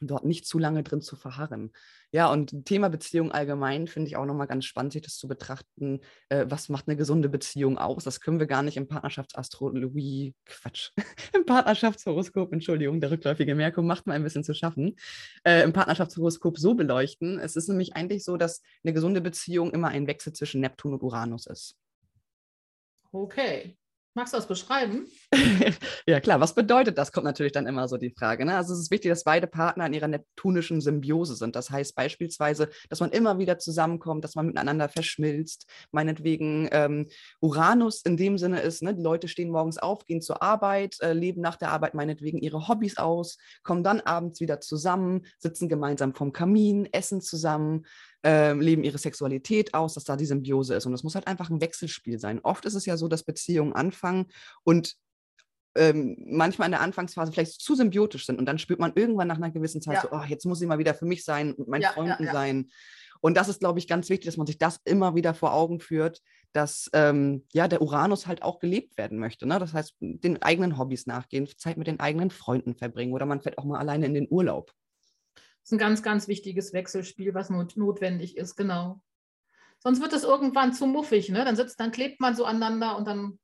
Dort 0.07 0.25
nicht 0.25 0.45
zu 0.45 0.59
lange 0.59 0.83
drin 0.83 1.01
zu 1.01 1.15
verharren. 1.15 1.71
Ja, 2.11 2.31
und 2.31 2.65
Thema 2.65 2.89
Beziehung 2.89 3.31
allgemein 3.31 3.87
finde 3.87 4.07
ich 4.07 4.15
auch 4.15 4.25
nochmal 4.25 4.47
ganz 4.47 4.65
spannend, 4.65 4.93
sich 4.93 5.01
das 5.01 5.17
zu 5.17 5.27
betrachten. 5.27 6.01
Äh, 6.29 6.45
was 6.47 6.69
macht 6.69 6.87
eine 6.87 6.95
gesunde 6.95 7.29
Beziehung 7.29 7.77
aus? 7.77 8.03
Das 8.03 8.21
können 8.21 8.39
wir 8.39 8.47
gar 8.47 8.63
nicht 8.63 8.77
im 8.77 8.87
Partnerschaftsastrologie, 8.87 10.33
Quatsch, 10.45 10.91
im 11.33 11.45
Partnerschaftshoroskop, 11.45 12.53
Entschuldigung, 12.53 13.01
der 13.01 13.11
rückläufige 13.11 13.55
Merkung 13.55 13.85
macht 13.85 14.07
mal 14.07 14.13
ein 14.13 14.23
bisschen 14.23 14.43
zu 14.43 14.53
schaffen, 14.53 14.95
äh, 15.43 15.63
im 15.63 15.73
Partnerschaftshoroskop 15.73 16.57
so 16.57 16.75
beleuchten. 16.75 17.39
Es 17.39 17.55
ist 17.55 17.67
nämlich 17.67 17.95
eigentlich 17.95 18.23
so, 18.23 18.37
dass 18.37 18.61
eine 18.83 18.93
gesunde 18.93 19.21
Beziehung 19.21 19.71
immer 19.71 19.89
ein 19.89 20.07
Wechsel 20.07 20.33
zwischen 20.33 20.61
Neptun 20.61 20.93
und 20.93 21.03
Uranus 21.03 21.47
ist. 21.47 21.77
Okay. 23.11 23.77
Magst 24.17 24.33
du 24.33 24.37
das 24.37 24.47
beschreiben? 24.47 25.07
ja, 26.07 26.21
klar. 26.21 26.39
Was 26.39 26.55
bedeutet 26.55 26.97
das? 26.97 27.11
Kommt 27.11 27.25
natürlich 27.25 27.51
dann 27.51 27.67
immer 27.67 27.89
so 27.89 27.97
die 27.97 28.11
Frage. 28.11 28.45
Ne? 28.45 28.55
Also 28.55 28.73
es 28.73 28.79
ist 28.79 28.91
wichtig, 28.91 29.11
dass 29.11 29.25
beide 29.25 29.45
Partner 29.45 29.87
in 29.87 29.93
ihrer 29.93 30.07
neptunischen 30.07 30.79
Symbiose 30.79 31.35
sind. 31.35 31.53
Das 31.57 31.69
heißt 31.69 31.95
beispielsweise, 31.95 32.69
dass 32.87 33.01
man 33.01 33.11
immer 33.11 33.39
wieder 33.39 33.59
zusammenkommt, 33.59 34.23
dass 34.23 34.35
man 34.35 34.45
miteinander 34.45 34.87
verschmilzt. 34.87 35.69
Meinetwegen 35.91 36.69
ähm, 36.71 37.09
Uranus 37.41 38.03
in 38.03 38.15
dem 38.15 38.37
Sinne 38.37 38.61
ist, 38.61 38.81
ne? 38.83 38.95
die 38.95 39.03
Leute 39.03 39.27
stehen 39.27 39.51
morgens 39.51 39.79
auf, 39.79 40.05
gehen 40.05 40.21
zur 40.21 40.41
Arbeit, 40.41 40.95
äh, 41.01 41.11
leben 41.11 41.41
nach 41.41 41.57
der 41.57 41.71
Arbeit 41.71 41.93
meinetwegen 41.93 42.37
ihre 42.37 42.69
Hobbys 42.69 42.95
aus, 42.97 43.37
kommen 43.63 43.83
dann 43.83 43.99
abends 43.99 44.39
wieder 44.39 44.61
zusammen, 44.61 45.25
sitzen 45.39 45.67
gemeinsam 45.67 46.15
vom 46.15 46.31
Kamin, 46.31 46.87
essen 46.93 47.19
zusammen, 47.19 47.85
äh, 48.25 48.53
leben 48.53 48.83
ihre 48.83 48.97
Sexualität 48.97 49.73
aus, 49.73 49.93
dass 49.93 50.03
da 50.03 50.17
die 50.17 50.25
Symbiose 50.25 50.73
ist. 50.73 50.85
Und 50.85 50.91
das 50.91 51.03
muss 51.03 51.15
halt 51.15 51.27
einfach 51.27 51.49
ein 51.49 51.61
Wechselspiel 51.61 52.19
sein. 52.19 52.39
Oft 52.41 52.65
ist 52.65 52.73
es 52.73 52.85
ja 52.85 52.97
so, 52.97 53.07
dass 53.07 53.23
Beziehungen 53.23 53.73
anfangen 53.73 54.25
und 54.63 54.95
ähm, 55.77 56.17
manchmal 56.25 56.67
in 56.67 56.71
der 56.71 56.81
Anfangsphase 56.81 57.31
vielleicht 57.31 57.61
zu 57.61 57.75
symbiotisch 57.75 58.25
sind 58.25 58.39
und 58.39 58.45
dann 58.45 58.57
spürt 58.57 58.79
man 58.79 58.93
irgendwann 58.95 59.27
nach 59.27 59.35
einer 59.35 59.51
gewissen 59.51 59.81
Zeit 59.81 59.95
ja. 59.95 60.01
so, 60.01 60.07
oh, 60.11 60.23
jetzt 60.27 60.45
muss 60.45 60.61
ich 60.61 60.67
mal 60.67 60.79
wieder 60.79 60.93
für 60.93 61.05
mich 61.05 61.23
sein, 61.23 61.53
mit 61.57 61.67
meinen 61.67 61.81
ja, 61.81 61.91
Freunden 61.91 62.23
ja, 62.23 62.31
sein. 62.31 62.69
Und 63.21 63.35
das 63.35 63.49
ist, 63.49 63.59
glaube 63.59 63.79
ich, 63.79 63.87
ganz 63.87 64.09
wichtig, 64.09 64.25
dass 64.25 64.37
man 64.37 64.47
sich 64.47 64.57
das 64.57 64.79
immer 64.85 65.15
wieder 65.15 65.33
vor 65.33 65.53
Augen 65.53 65.79
führt, 65.79 66.21
dass 66.53 66.89
ähm, 66.93 67.43
ja 67.53 67.67
der 67.67 67.81
Uranus 67.81 68.25
halt 68.25 68.41
auch 68.41 68.59
gelebt 68.59 68.97
werden 68.97 69.19
möchte. 69.19 69.45
Ne? 69.45 69.59
Das 69.59 69.73
heißt, 69.73 69.95
den 69.99 70.41
eigenen 70.41 70.77
Hobbys 70.77 71.05
nachgehen, 71.05 71.47
Zeit 71.57 71.77
mit 71.77 71.87
den 71.87 71.99
eigenen 71.99 72.31
Freunden 72.31 72.75
verbringen 72.75 73.13
oder 73.13 73.25
man 73.25 73.41
fährt 73.41 73.57
auch 73.57 73.65
mal 73.65 73.79
alleine 73.79 74.05
in 74.05 74.13
den 74.13 74.27
Urlaub 74.29 74.71
ist 75.65 75.71
ein 75.71 75.79
ganz, 75.79 76.03
ganz 76.03 76.27
wichtiges 76.27 76.73
Wechselspiel, 76.73 77.33
was 77.33 77.49
not 77.49 77.75
notwendig 77.75 78.37
ist, 78.37 78.55
genau. 78.55 79.01
Sonst 79.79 80.01
wird 80.01 80.13
es 80.13 80.23
irgendwann 80.23 80.73
zu 80.73 80.85
muffig, 80.85 81.29
ne? 81.29 81.43
Dann 81.43 81.55
sitzt, 81.55 81.79
dann 81.79 81.91
klebt 81.91 82.19
man 82.21 82.35
so 82.35 82.45
aneinander 82.45 82.95
und 82.97 83.07
dann 83.07 83.39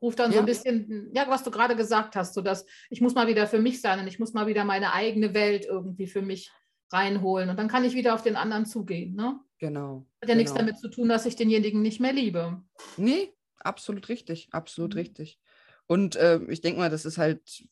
ruft 0.00 0.18
dann 0.18 0.30
ja. 0.30 0.36
so 0.36 0.40
ein 0.40 0.46
bisschen, 0.46 1.10
ja, 1.14 1.28
was 1.28 1.44
du 1.44 1.50
gerade 1.50 1.76
gesagt 1.76 2.16
hast, 2.16 2.34
so 2.34 2.40
dass 2.40 2.66
ich 2.90 3.00
muss 3.00 3.14
mal 3.14 3.28
wieder 3.28 3.46
für 3.46 3.60
mich 3.60 3.80
sein 3.80 4.00
und 4.00 4.08
ich 4.08 4.18
muss 4.18 4.32
mal 4.32 4.46
wieder 4.46 4.64
meine 4.64 4.92
eigene 4.92 5.34
Welt 5.34 5.66
irgendwie 5.66 6.06
für 6.06 6.22
mich 6.22 6.50
reinholen 6.90 7.50
und 7.50 7.58
dann 7.58 7.68
kann 7.68 7.84
ich 7.84 7.94
wieder 7.94 8.14
auf 8.14 8.22
den 8.22 8.36
anderen 8.36 8.66
zugehen, 8.66 9.14
ne? 9.14 9.38
Genau. 9.58 10.06
Hat 10.20 10.28
ja 10.28 10.34
genau. 10.34 10.36
nichts 10.38 10.54
damit 10.54 10.78
zu 10.78 10.88
tun, 10.88 11.08
dass 11.08 11.26
ich 11.26 11.36
denjenigen 11.36 11.82
nicht 11.82 12.00
mehr 12.00 12.12
liebe. 12.12 12.62
Nee, 12.96 13.32
absolut 13.58 14.08
richtig, 14.08 14.48
absolut 14.52 14.94
mhm. 14.94 15.00
richtig. 15.00 15.38
Und 15.86 16.16
äh, 16.16 16.40
ich 16.48 16.62
denke 16.62 16.80
mal, 16.80 16.90
das 16.90 17.04
ist 17.04 17.18
halt 17.18 17.66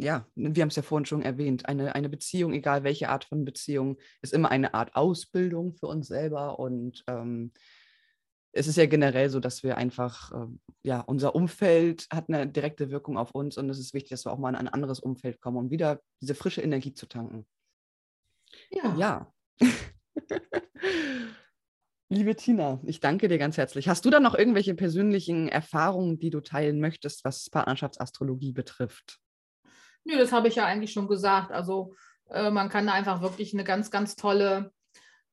ja, 0.00 0.26
wir 0.34 0.62
haben 0.62 0.68
es 0.68 0.76
ja 0.76 0.82
vorhin 0.82 1.06
schon 1.06 1.22
erwähnt, 1.22 1.68
eine, 1.68 1.94
eine 1.94 2.08
Beziehung, 2.08 2.52
egal 2.52 2.84
welche 2.84 3.08
Art 3.08 3.24
von 3.24 3.44
Beziehung, 3.44 3.98
ist 4.22 4.32
immer 4.32 4.50
eine 4.50 4.74
Art 4.74 4.94
Ausbildung 4.94 5.74
für 5.74 5.86
uns 5.86 6.06
selber. 6.06 6.58
Und 6.58 7.02
ähm, 7.08 7.52
es 8.52 8.68
ist 8.68 8.76
ja 8.76 8.86
generell 8.86 9.28
so, 9.28 9.40
dass 9.40 9.62
wir 9.62 9.76
einfach, 9.76 10.32
äh, 10.32 10.46
ja, 10.82 11.00
unser 11.00 11.34
Umfeld 11.34 12.06
hat 12.10 12.28
eine 12.28 12.46
direkte 12.46 12.90
Wirkung 12.90 13.18
auf 13.18 13.32
uns 13.32 13.58
und 13.58 13.68
es 13.70 13.78
ist 13.78 13.92
wichtig, 13.92 14.10
dass 14.10 14.24
wir 14.24 14.32
auch 14.32 14.38
mal 14.38 14.50
in 14.50 14.56
ein 14.56 14.68
anderes 14.68 15.00
Umfeld 15.00 15.40
kommen, 15.40 15.56
um 15.56 15.70
wieder 15.70 16.00
diese 16.20 16.34
frische 16.34 16.62
Energie 16.62 16.94
zu 16.94 17.06
tanken. 17.06 17.46
Ja. 18.70 18.94
Ja. 18.96 19.32
Liebe 22.10 22.34
Tina, 22.36 22.80
ich 22.86 23.00
danke 23.00 23.28
dir 23.28 23.36
ganz 23.36 23.58
herzlich. 23.58 23.86
Hast 23.88 24.04
du 24.04 24.10
da 24.10 24.18
noch 24.18 24.34
irgendwelche 24.34 24.74
persönlichen 24.74 25.48
Erfahrungen, 25.48 26.18
die 26.18 26.30
du 26.30 26.40
teilen 26.40 26.80
möchtest, 26.80 27.22
was 27.24 27.50
Partnerschaftsastrologie 27.50 28.52
betrifft? 28.52 29.20
Nö, 30.08 30.16
das 30.16 30.32
habe 30.32 30.48
ich 30.48 30.54
ja 30.54 30.64
eigentlich 30.64 30.92
schon 30.92 31.06
gesagt. 31.06 31.52
Also 31.52 31.94
äh, 32.30 32.50
man 32.50 32.70
kann 32.70 32.88
einfach 32.88 33.20
wirklich 33.20 33.52
eine 33.52 33.64
ganz, 33.64 33.90
ganz 33.90 34.16
tolle 34.16 34.72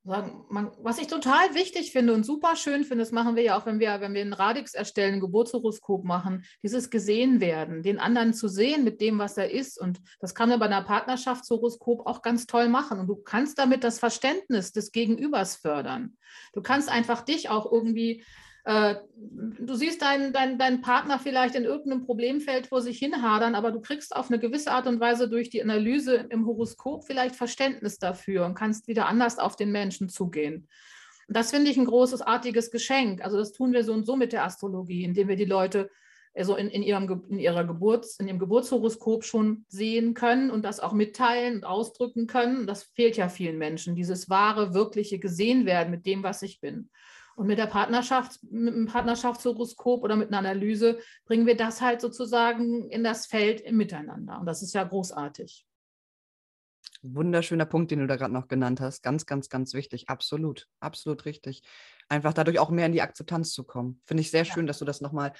sagen, 0.03 0.45
man, 0.49 0.71
was 0.81 0.99
ich 0.99 1.07
total 1.07 1.55
wichtig 1.55 1.91
finde 1.91 2.13
und 2.13 2.25
super 2.25 2.55
schön 2.55 2.83
finde, 2.83 3.03
das 3.03 3.11
machen 3.11 3.35
wir 3.35 3.43
ja 3.43 3.57
auch, 3.57 3.65
wenn 3.65 3.79
wir, 3.79 4.01
wenn 4.01 4.13
wir 4.13 4.21
einen 4.21 4.33
Radix 4.33 4.73
erstellen, 4.73 5.15
ein 5.15 5.19
Geburtshoroskop 5.19 6.03
machen, 6.03 6.45
dieses 6.61 6.89
gesehen 6.89 7.39
werden, 7.39 7.81
den 7.81 7.99
anderen 7.99 8.33
zu 8.33 8.47
sehen 8.47 8.83
mit 8.83 9.01
dem, 9.01 9.17
was 9.17 9.37
er 9.37 9.49
ist. 9.49 9.79
Und 9.79 9.99
das 10.19 10.35
kann 10.35 10.49
man 10.49 10.59
bei 10.59 10.67
einer 10.67 10.83
Partnerschaftshoroskop 10.83 12.05
auch 12.05 12.21
ganz 12.21 12.45
toll 12.45 12.69
machen. 12.69 12.99
Und 12.99 13.07
du 13.07 13.15
kannst 13.15 13.57
damit 13.57 13.83
das 13.83 13.97
Verständnis 13.97 14.71
des 14.71 14.91
Gegenübers 14.91 15.55
fördern. 15.55 16.17
Du 16.53 16.61
kannst 16.61 16.89
einfach 16.89 17.21
dich 17.21 17.49
auch 17.49 17.71
irgendwie 17.71 18.23
äh, 18.65 18.95
du 19.15 19.75
siehst 19.75 20.01
deinen, 20.01 20.33
deinen, 20.33 20.57
deinen 20.57 20.81
Partner 20.81 21.19
vielleicht 21.19 21.55
in 21.55 21.63
irgendeinem 21.63 22.05
Problemfeld 22.05 22.67
vor 22.67 22.81
sich 22.81 22.97
hinhadern, 22.97 23.55
aber 23.55 23.71
du 23.71 23.79
kriegst 23.79 24.15
auf 24.15 24.29
eine 24.29 24.39
gewisse 24.39 24.71
Art 24.71 24.87
und 24.87 24.99
Weise 24.99 25.29
durch 25.29 25.49
die 25.49 25.61
Analyse 25.61 26.27
im 26.29 26.45
Horoskop 26.47 27.05
vielleicht 27.05 27.35
Verständnis 27.35 27.99
dafür 27.99 28.45
und 28.45 28.55
kannst 28.55 28.87
wieder 28.87 29.07
anders 29.07 29.37
auf 29.37 29.55
den 29.55 29.71
Menschen 29.71 30.09
zugehen. 30.09 30.67
Das 31.27 31.51
finde 31.51 31.71
ich 31.71 31.77
ein 31.77 31.85
großes, 31.85 32.21
artiges 32.21 32.71
Geschenk. 32.71 33.23
Also 33.23 33.37
das 33.37 33.51
tun 33.51 33.71
wir 33.71 33.83
so 33.83 33.93
und 33.93 34.05
so 34.05 34.15
mit 34.15 34.33
der 34.33 34.43
Astrologie, 34.43 35.03
indem 35.03 35.27
wir 35.27 35.35
die 35.35 35.45
Leute 35.45 35.89
also 36.35 36.55
in, 36.55 36.69
in, 36.69 36.83
ihrem, 36.83 37.23
in, 37.29 37.39
ihrer 37.39 37.63
Geburts, 37.63 38.19
in 38.19 38.27
ihrem 38.27 38.39
Geburtshoroskop 38.39 39.23
schon 39.23 39.65
sehen 39.69 40.13
können 40.13 40.51
und 40.51 40.65
das 40.65 40.79
auch 40.79 40.91
mitteilen 40.91 41.55
und 41.55 41.65
ausdrücken 41.65 42.27
können. 42.27 42.67
Das 42.67 42.83
fehlt 42.83 43.15
ja 43.15 43.29
vielen 43.29 43.57
Menschen, 43.57 43.95
dieses 43.95 44.29
wahre, 44.29 44.73
wirkliche 44.73 45.17
gesehen 45.17 45.65
werden 45.65 45.91
mit 45.91 46.05
dem, 46.05 46.23
was 46.23 46.41
ich 46.41 46.59
bin. 46.59 46.89
Und 47.35 47.47
mit 47.47 47.57
der 47.57 47.67
Partnerschaft, 47.67 48.39
mit 48.43 48.73
einem 48.73 48.85
Partnerschaftshoroskop 48.85 50.03
oder 50.03 50.15
mit 50.15 50.29
einer 50.29 50.37
Analyse 50.37 50.99
bringen 51.25 51.45
wir 51.45 51.57
das 51.57 51.81
halt 51.81 51.99
sozusagen 51.99 52.89
in 52.89 53.03
das 53.03 53.25
Feld 53.25 53.59
im 53.59 53.75
Miteinander. 53.75 54.39
Und 54.39 54.45
das 54.45 54.61
ist 54.61 54.73
ja 54.73 54.83
großartig. 54.83 55.65
Wunderschöner 57.01 57.65
Punkt, 57.65 57.91
den 57.91 57.99
du 57.99 58.07
da 58.07 58.15
gerade 58.15 58.33
noch 58.33 58.47
genannt 58.47 58.79
hast. 58.79 59.03
Ganz, 59.03 59.25
ganz, 59.25 59.49
ganz 59.49 59.73
wichtig. 59.73 60.09
Absolut, 60.09 60.67
absolut 60.79 61.25
richtig. 61.25 61.61
Einfach 62.07 62.33
dadurch 62.33 62.57
auch 62.59 62.69
mehr 62.69 62.85
in 62.85 62.93
die 62.93 63.01
Akzeptanz 63.01 63.51
zu 63.51 63.65
kommen. 63.65 64.01
Finde 64.05 64.21
ich 64.21 64.31
sehr 64.31 64.45
schön, 64.45 64.65
dass 64.65 64.79
du 64.79 64.85
das 64.85 65.01
nochmal 65.01 65.33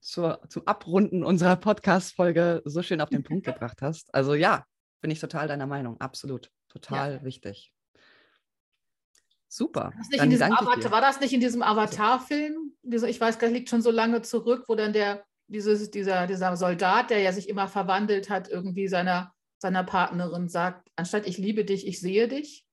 zur, 0.00 0.40
zum 0.48 0.66
Abrunden 0.66 1.24
unserer 1.24 1.56
Podcast-Folge 1.56 2.62
so 2.64 2.82
schön 2.82 3.02
auf 3.02 3.10
den 3.10 3.22
Punkt 3.22 3.44
gebracht 3.46 3.82
hast. 3.82 4.14
Also 4.14 4.34
ja, 4.34 4.64
bin 5.02 5.10
ich 5.10 5.20
total 5.20 5.46
deiner 5.46 5.66
Meinung. 5.66 6.00
Absolut. 6.00 6.50
Total 6.68 7.16
ja. 7.16 7.24
wichtig. 7.24 7.73
Super. 9.54 9.92
War 9.94 10.26
das, 10.26 10.42
Avatar, 10.42 10.90
war 10.90 11.00
das 11.00 11.20
nicht 11.20 11.32
in 11.32 11.38
diesem 11.38 11.62
Avatar-Film? 11.62 12.72
Ich 12.82 13.20
weiß, 13.20 13.38
das 13.38 13.52
liegt 13.52 13.70
schon 13.70 13.82
so 13.82 13.92
lange 13.92 14.20
zurück, 14.22 14.64
wo 14.66 14.74
dann 14.74 14.92
der, 14.92 15.24
dieses, 15.46 15.92
dieser, 15.92 16.26
dieser 16.26 16.56
Soldat, 16.56 17.10
der 17.10 17.20
ja 17.20 17.32
sich 17.32 17.48
immer 17.48 17.68
verwandelt 17.68 18.30
hat, 18.30 18.48
irgendwie 18.48 18.88
seiner, 18.88 19.32
seiner 19.58 19.84
Partnerin 19.84 20.48
sagt, 20.48 20.88
anstatt 20.96 21.28
ich 21.28 21.38
liebe 21.38 21.64
dich, 21.64 21.86
ich 21.86 22.00
sehe 22.00 22.26
dich. 22.26 22.66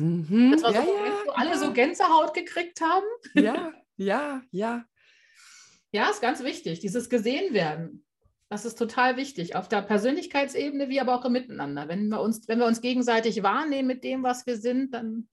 Mhm. 0.00 0.50
Das 0.50 0.64
war 0.64 0.72
ja, 0.72 0.82
so, 0.82 0.88
ja, 0.88 1.12
wo 1.24 1.30
alle 1.34 1.50
ja. 1.50 1.56
so 1.56 1.72
Gänsehaut 1.72 2.34
gekriegt 2.34 2.80
haben. 2.80 3.06
Ja, 3.34 3.72
ja, 3.96 4.42
ja. 4.50 4.84
Ja, 5.92 6.10
ist 6.10 6.20
ganz 6.20 6.42
wichtig, 6.42 6.80
dieses 6.80 7.08
gesehen 7.10 7.54
werden. 7.54 8.04
Das 8.48 8.64
ist 8.64 8.76
total 8.76 9.16
wichtig, 9.16 9.54
auf 9.54 9.68
der 9.68 9.82
Persönlichkeitsebene 9.82 10.88
wie 10.88 11.00
aber 11.00 11.14
auch 11.14 11.24
im 11.24 11.32
Miteinander. 11.32 11.86
Wenn 11.86 12.08
wir 12.08 12.20
uns, 12.20 12.48
wenn 12.48 12.58
wir 12.58 12.66
uns 12.66 12.80
gegenseitig 12.80 13.44
wahrnehmen 13.44 13.86
mit 13.86 14.02
dem, 14.02 14.24
was 14.24 14.44
wir 14.48 14.56
sind, 14.56 14.94
dann 14.94 15.28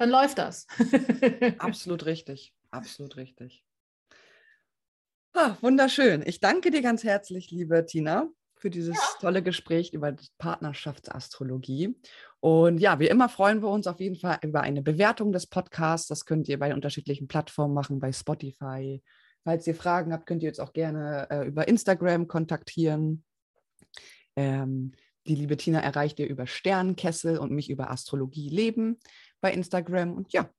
dann 0.00 0.08
läuft 0.08 0.38
das. 0.38 0.66
absolut 1.58 2.06
richtig, 2.06 2.54
absolut 2.70 3.18
richtig. 3.18 3.62
Ah, 5.34 5.56
wunderschön. 5.60 6.22
Ich 6.24 6.40
danke 6.40 6.70
dir 6.70 6.80
ganz 6.80 7.04
herzlich, 7.04 7.50
liebe 7.50 7.84
Tina, 7.84 8.30
für 8.56 8.70
dieses 8.70 8.96
ja. 8.96 9.02
tolle 9.20 9.42
Gespräch 9.42 9.92
über 9.92 10.16
Partnerschaftsastrologie. 10.38 11.94
Und 12.40 12.78
ja, 12.78 12.98
wie 12.98 13.08
immer 13.08 13.28
freuen 13.28 13.60
wir 13.60 13.68
uns 13.68 13.86
auf 13.86 14.00
jeden 14.00 14.16
Fall 14.16 14.38
über 14.40 14.62
eine 14.62 14.80
Bewertung 14.80 15.32
des 15.32 15.46
Podcasts. 15.46 16.08
Das 16.08 16.24
könnt 16.24 16.48
ihr 16.48 16.58
bei 16.58 16.72
unterschiedlichen 16.72 17.28
Plattformen 17.28 17.74
machen, 17.74 18.00
bei 18.00 18.10
Spotify. 18.10 19.02
Falls 19.44 19.66
ihr 19.66 19.74
Fragen 19.74 20.14
habt, 20.14 20.24
könnt 20.24 20.42
ihr 20.42 20.48
uns 20.48 20.60
auch 20.60 20.72
gerne 20.72 21.28
äh, 21.28 21.46
über 21.46 21.68
Instagram 21.68 22.26
kontaktieren. 22.26 23.22
Ähm, 24.34 24.92
die 25.26 25.34
liebe 25.34 25.58
Tina 25.58 25.80
erreicht 25.80 26.18
ihr 26.18 26.28
über 26.28 26.46
Sternkessel 26.46 27.36
und 27.36 27.52
mich 27.52 27.68
über 27.68 27.90
Astrologie 27.90 28.48
Leben 28.48 28.98
bei 29.40 29.52
Instagram. 29.52 30.14
Und 30.14 30.32
ja, 30.32 30.50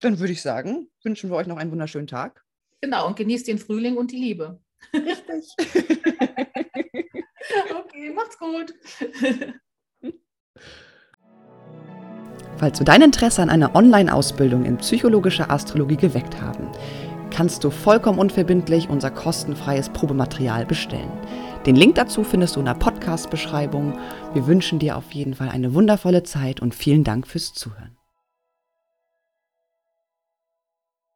dann 0.00 0.18
würde 0.18 0.32
ich 0.32 0.42
sagen, 0.42 0.88
wünschen 1.02 1.30
wir 1.30 1.36
euch 1.36 1.46
noch 1.46 1.56
einen 1.56 1.70
wunderschönen 1.70 2.06
Tag. 2.06 2.44
Genau, 2.80 3.06
und 3.06 3.16
genießt 3.16 3.48
den 3.48 3.58
Frühling 3.58 3.96
und 3.96 4.12
die 4.12 4.16
Liebe. 4.16 4.60
Richtig. 4.94 5.54
okay, 7.78 8.10
macht's 8.14 8.38
gut. 8.38 8.74
Falls 12.56 12.78
du 12.78 12.84
dein 12.84 13.02
Interesse 13.02 13.42
an 13.42 13.50
einer 13.50 13.74
Online-Ausbildung 13.76 14.64
in 14.64 14.78
psychologischer 14.78 15.50
Astrologie 15.50 15.96
geweckt 15.96 16.40
haben, 16.40 16.68
kannst 17.30 17.62
du 17.62 17.70
vollkommen 17.70 18.18
unverbindlich 18.18 18.88
unser 18.88 19.10
kostenfreies 19.10 19.90
Probematerial 19.90 20.66
bestellen. 20.66 21.12
Den 21.66 21.76
Link 21.76 21.94
dazu 21.96 22.24
findest 22.24 22.56
du 22.56 22.60
in 22.60 22.66
der 22.66 22.74
Podcast-Beschreibung. 22.74 23.96
Wir 24.32 24.46
wünschen 24.46 24.78
dir 24.78 24.96
auf 24.96 25.12
jeden 25.12 25.34
Fall 25.34 25.50
eine 25.50 25.74
wundervolle 25.74 26.22
Zeit 26.22 26.60
und 26.60 26.74
vielen 26.74 27.04
Dank 27.04 27.26
fürs 27.26 27.52
Zuhören. 27.52 27.97